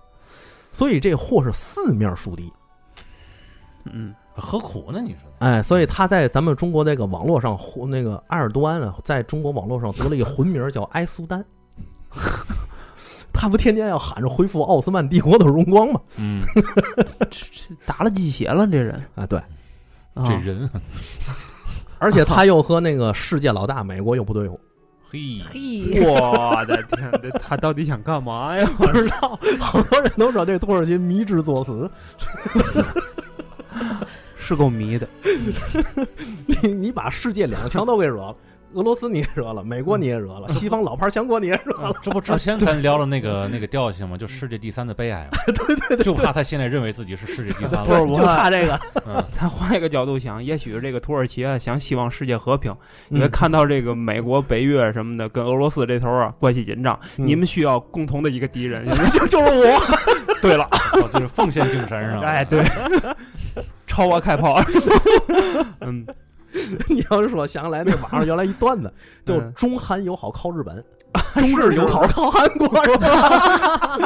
[0.71, 2.51] 所以这货是四面树敌。
[3.85, 5.01] 嗯何苦呢？
[5.01, 5.19] 你说？
[5.41, 7.59] 哎，所以他在咱们中国那个网络上，
[7.89, 11.45] 那个埃尔多安啊，在中国网络上得了一个魂名叫埃苏丹。
[13.43, 16.01] 他不天天要喊着恢复奥斯曼帝国的荣光吗？
[16.17, 16.45] 嗯，
[17.29, 19.37] 这这打了鸡血了，这人，啊，对，
[20.15, 20.25] 啊。
[20.25, 20.71] 这人，
[21.99, 24.61] 而且他 又和那个世界老大美国又不对付，
[25.11, 28.65] 嘿，嘿， 我的天，这他到底想干嘛呀？
[28.79, 31.91] 不知道，好多人都说这土耳其迷之作死。
[34.39, 35.09] 是够迷的，
[36.47, 38.37] 你你把世界两强都给惹了，
[38.75, 41.95] 俄罗斯你也惹了，美国你也惹了，西方老牌强国你也惹了。
[42.03, 44.17] 这不 之前咱聊了那个那个调性吗？
[44.17, 45.39] 就世界第三的悲哀嘛。
[45.55, 47.85] 对对对，就怕他现在认为自己是世界第三了。
[47.85, 52.73] 不是我就怕这个，嗯，咱换一个角度想，也许这个土耳其啊，想希望世界和平，
[53.11, 58.87] 嗯因为看到这个美国、北约什么的跟俄罗斯这头啊关系紧张，嗯你们需要共同的一个敌人。
[59.13, 59.81] 就就是我。
[60.41, 60.65] 对了，
[60.95, 62.23] 哦就是奉献精神是吧？
[62.27, 62.65] 哎，对，
[63.87, 64.61] 朝我开炮。
[65.81, 66.05] 嗯，
[66.89, 68.93] 你要是说想起来那网上原来一段子，
[69.25, 70.85] 就嗯中韩友好靠日本，
[71.39, 73.99] 中日友好靠韩国，是吧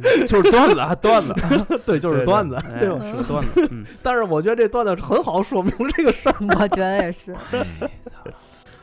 [0.26, 1.34] 就是段子啊，段子，
[1.86, 3.68] 对，就是段子，对是个段子。
[3.70, 6.34] 嗯，但是我觉得这段子很好说明这个事儿。
[6.40, 7.32] 我觉得也是。
[7.52, 7.90] 哎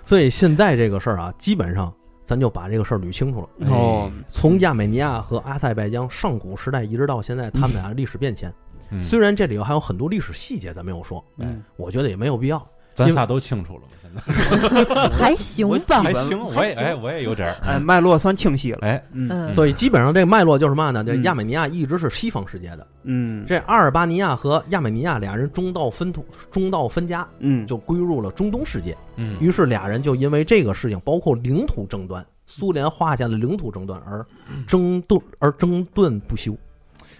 [0.03, 1.93] 所以现在这个事儿啊，基本上
[2.25, 3.69] 咱就把这个事儿捋清楚了。
[3.69, 8.53] 哦，从亚美尼亚和阿塞拜疆上古时代一直到现在，他们俩历史变迁。
[8.91, 9.01] 嗯。
[9.01, 12.63] 虽然这里头还有很多历史细节咱没有说，嗯，我觉得也没有必要。
[12.93, 15.09] 咱仨都清楚了，现在。
[15.15, 16.03] 还行吧。
[16.03, 18.79] 还，行，我也哎，我也有点儿，哎，脉络算清晰了。
[18.81, 19.29] 哎，嗯。
[19.31, 21.01] 嗯，所以基本上这个脉络就是嘛呢？
[21.01, 21.23] 这嗯。
[21.23, 27.65] 亚美尼亚一直是西方世界的，嗯，这阿尔巴尼亚和亚美尼亚俩人中道分土，中道分家，嗯。
[27.65, 28.95] 就归入了中东世界。
[29.15, 34.23] 嗯，于是俩人就因为这个事情，包括领土争端，苏联画下的领土争端而
[34.67, 36.53] 争顿而争顿不休。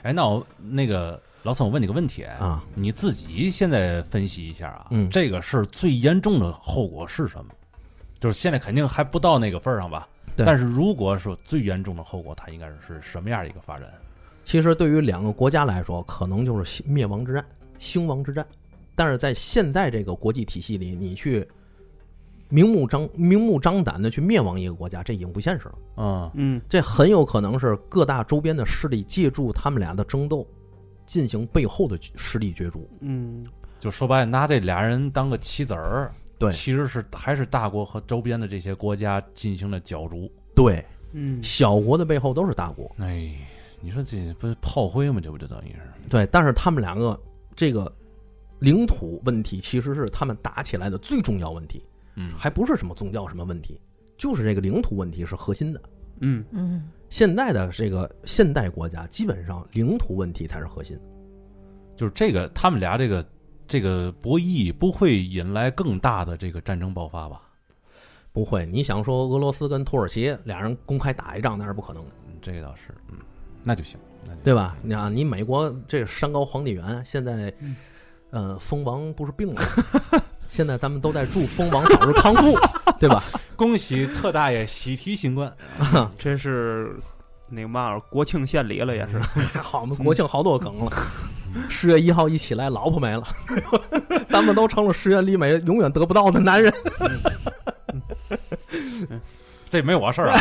[0.04, 2.64] 哎，那我那个老宋，我问你个问题，啊。
[2.76, 7.52] 你自己现在分析一下啊，嗯这个事儿最严重的后果是什么？
[8.20, 10.08] 就是现在肯定还不到那个份儿上吧？
[10.36, 13.92] 对但是如果说最严重的后果，它应该是是什么样的一个发展？
[14.44, 17.44] 其实对于两个国家来说，可能就是灭亡之战、
[17.80, 18.46] 兴亡之战。
[18.96, 21.48] 但是在现在这个国际体系里，你去
[22.50, 25.76] 明目张明目张胆的去灭亡一个国家，这已经不现实了。
[25.98, 30.46] 嗯嗯这很有可能是各大周边的势力借助他们俩的争斗，
[31.12, 32.90] 进行背后的实力角逐。
[33.02, 33.46] 嗯
[33.82, 36.10] 就说白了，拿这俩人当个棋子儿，
[36.40, 40.32] 对其实是还是大国和周边的这些国家进行了角逐。
[40.56, 40.82] 对，
[41.12, 42.90] 嗯，小国的背后都是大国。
[43.00, 43.36] 哎，
[43.82, 45.20] 你说这不是炮灰吗？
[45.22, 46.10] 这不就等于是？
[46.10, 47.20] 对，但是他们两个
[47.58, 47.94] 这个
[48.60, 51.84] 领土问题，其实是他们打起来的最重要问题，
[52.16, 53.78] 嗯，还不是什么宗教什么问题，
[54.18, 55.82] 就是这个领土问题是核心的。
[56.22, 60.98] 嗯嗯现在的这个现代国家，基本上领土问题才是核心。
[61.96, 63.26] 就是这个，他们俩这个
[63.68, 67.42] 这个博弈不会引来更大的这个战争爆发吧？
[68.34, 73.18] 不会，你想说俄罗斯跟土耳其俩人公开打一仗，那是不可能的，嗯这个倒是，嗯，
[73.62, 74.78] 那就行，那就对吧？
[74.82, 77.76] 你看，你美国这山高皇帝远，现在嗯，
[78.30, 79.62] 呃，蜂王不是病了，
[80.52, 82.60] 现在咱们都在祝蜂王早日康复，
[83.00, 83.24] 对吧？
[83.56, 85.50] 恭喜特大爷喜提新冠。
[86.20, 86.94] 真是
[87.48, 89.18] 那个嘛国庆献礼了，也是。
[89.58, 90.92] 好，我们国庆好多梗了。
[91.70, 93.24] 十月一号一起来，老婆没了，
[94.28, 96.74] 咱们都成了石原里美永远得不到的男人。
[99.70, 100.38] 这没我事儿啊，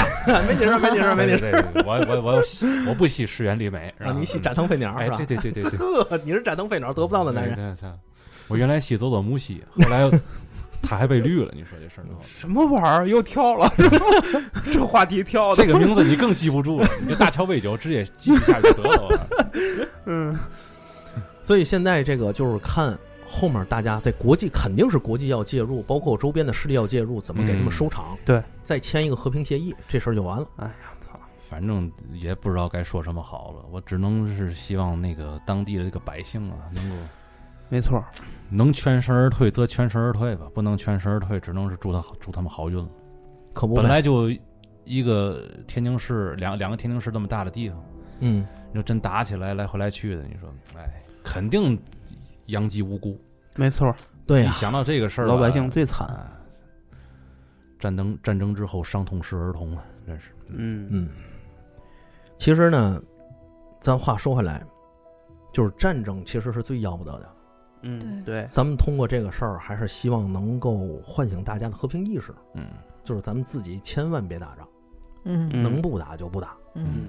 [0.48, 2.42] 没你事儿，没你事儿，没你事对对对，我我我
[2.88, 4.10] 我不喜石原里美，让。
[4.10, 5.16] 啊，你喜展腾飞鸟哎是，吧？
[5.18, 7.54] 对对对对对，呵，你是展腾飞鸟得不到的男人。
[7.54, 7.90] 对对对
[8.50, 10.10] 我原来吸佐佐木吸，后来又
[10.82, 13.72] 他还被绿了，你说这事儿的，什么玩意儿又跳了？
[14.72, 19.28] 这话题跳的这个名字你更记不住了，你就大桥未酒直接记一下去就得了。
[20.06, 20.38] 嗯
[21.42, 22.96] 所以现在这个就是看
[23.26, 28.16] 后面大家在国际肯定是国际要介入，包括周边的势力要介入，怎么给他们收场？
[28.24, 30.46] 对，再签一个和平协议，这事儿就完了。
[30.56, 31.18] 哎呀，操！
[31.48, 36.96] 反正也不知道该说什么好了，我只能是希望那个当地的这个百姓啊，能够
[37.70, 38.04] 没错，
[38.50, 42.88] 能全身而退则全身而退吧，不能全身而退，只能是祝他好祝他们好运了。
[43.54, 44.30] 可不呗，本来就
[44.84, 47.82] 一个天津市两两个天津市那么大的地方，
[48.18, 51.80] 嗯，你说真打起来来回来去的，你说，哎，肯定
[52.46, 53.18] 殃及无辜。
[53.56, 53.94] 没错，
[54.26, 56.06] 对呀、一想到这个事儿吧，老百姓最惨。
[56.08, 56.36] 哎
[57.78, 60.32] 战争战争之后伤痛是儿童啊，真是。
[60.48, 61.08] 嗯嗯，
[62.36, 63.00] 其实呢，
[63.80, 64.62] 咱话说回来，
[65.50, 67.30] 就是战争其实是最要不得的。
[67.82, 72.66] 嗯，对，咱们通过这个事儿，还是希望能够唤醒大家的和平意识，嗯，
[73.02, 74.68] 就是咱们自己千万别打仗，
[75.24, 75.50] 嗯。
[75.52, 75.62] 嗯。
[75.62, 76.56] 能不打就不打。
[76.74, 77.08] 嗯。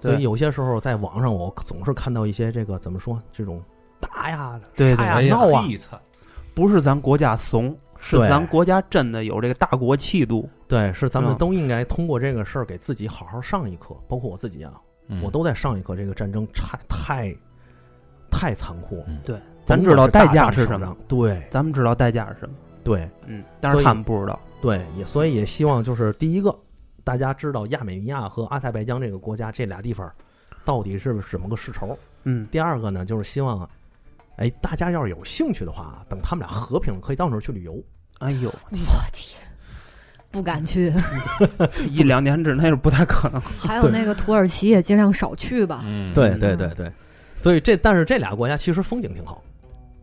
[0.00, 3.62] 所以有些时候在网上，我总是看到一些这个怎么说，这种
[3.98, 5.64] 打呀、对呀、闹啊，
[6.54, 10.48] 不是咱国家怂，是咱国家真的有这个大国气度。
[10.68, 11.38] 对，是咱们嗯。
[11.38, 14.72] 都应该通过这个事儿给自己好好上一课，包括我自己啊，
[15.08, 15.20] 嗯。
[15.22, 15.96] 我都在上一课。
[15.96, 17.36] 这个战争太太
[18.30, 22.54] 太残酷，了对，咱知道代价是什么，对咱们知道代价是什么。
[22.84, 24.38] 对嗯，但是他们不知道。
[24.62, 26.56] 对，也所以也希望就是第一个，
[27.02, 30.10] 大家知道亚美尼亚和阿塞拜疆这个国家这俩地方
[30.64, 31.98] 到底是什么个世仇。
[32.22, 33.68] 嗯，第二个呢，就是希望，
[34.36, 37.82] 哎，大家要是有兴趣的话，等他们俩和平了，可以到那儿去旅游。
[38.18, 38.76] 哎呦，我
[39.12, 39.42] 天，
[40.30, 40.92] 不敢去。
[41.90, 43.40] 一两年之内是不太可能。
[43.58, 45.82] 还有那个土耳其也尽量少去吧。
[45.84, 46.92] 嗯，对嗯对对对，
[47.36, 49.42] 所以这但是这俩国家其实风景挺好，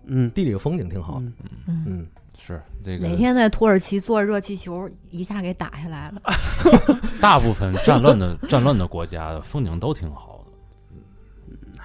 [0.05, 1.19] 嗯，地理风景挺好。
[1.19, 1.33] 嗯
[1.67, 6.21] 嗯，嗯，是这个哪天在土耳其坐热气球，一下给打下来了。
[7.21, 11.83] 大部分战乱的 战乱的国家风景都挺好的。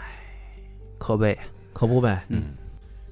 [0.99, 1.39] 可悲。
[1.73, 2.25] 可不呗。
[2.29, 2.55] 嗯，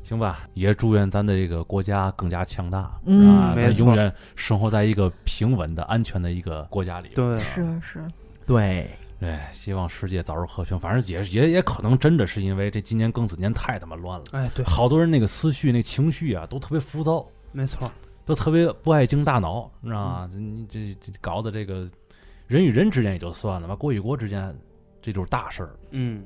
[0.02, 7.11] 行吧，也祝愿咱的这个国家更加强大，嗯咱永远生活在一个平稳的、安全的一个国家里。
[7.14, 8.04] 对，是是，
[8.44, 10.79] 对，对，希望世界早日和平。
[10.79, 17.91] 反正也也也可能真的是因为这今年庚子年太他妈乱了，哎，对，好多人那个思绪、那情绪啊，都特别浮躁，没错，
[18.25, 20.31] 都特别不爱经大脑，你知道吗？
[20.35, 21.89] 你这这搞的这个
[22.47, 24.55] 人与人之间也就算了，吧，国与国之间
[25.01, 25.71] 这就是大事儿。
[25.91, 26.23] 嗯，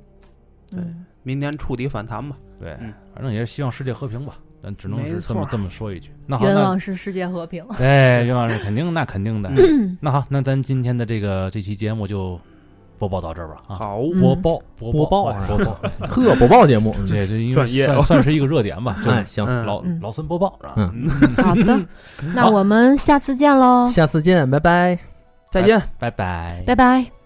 [0.71, 2.37] 对嗯明年触底反弹吧。
[2.59, 4.39] 对，嗯反正也是希望世界和平吧。
[4.63, 6.11] 咱只能是这么这么说一句。
[6.27, 7.65] 那好，愿那望是世界和平。
[7.79, 9.49] 哎，愿望是肯定，那肯定的。
[9.57, 12.39] 嗯 那好，那咱今天的这个这期节目就
[13.01, 13.57] 播报到这儿吧。
[13.67, 14.21] 啊，好，嗯。
[14.21, 17.07] 播报播播报哎播报， 呵，播报节目，嗯。
[17.07, 19.65] 这这应该专业算算是一个热点吧， 就哎，是行，嗯。
[19.65, 19.99] 老嗯。
[20.03, 20.75] 老孙播报是吧？
[20.77, 21.09] 嗯。
[21.43, 21.81] 好的，
[22.35, 24.99] 那我们下次见喽，下次见，拜拜。
[25.51, 25.83] 再见。
[25.99, 27.20] 拜拜，拜拜。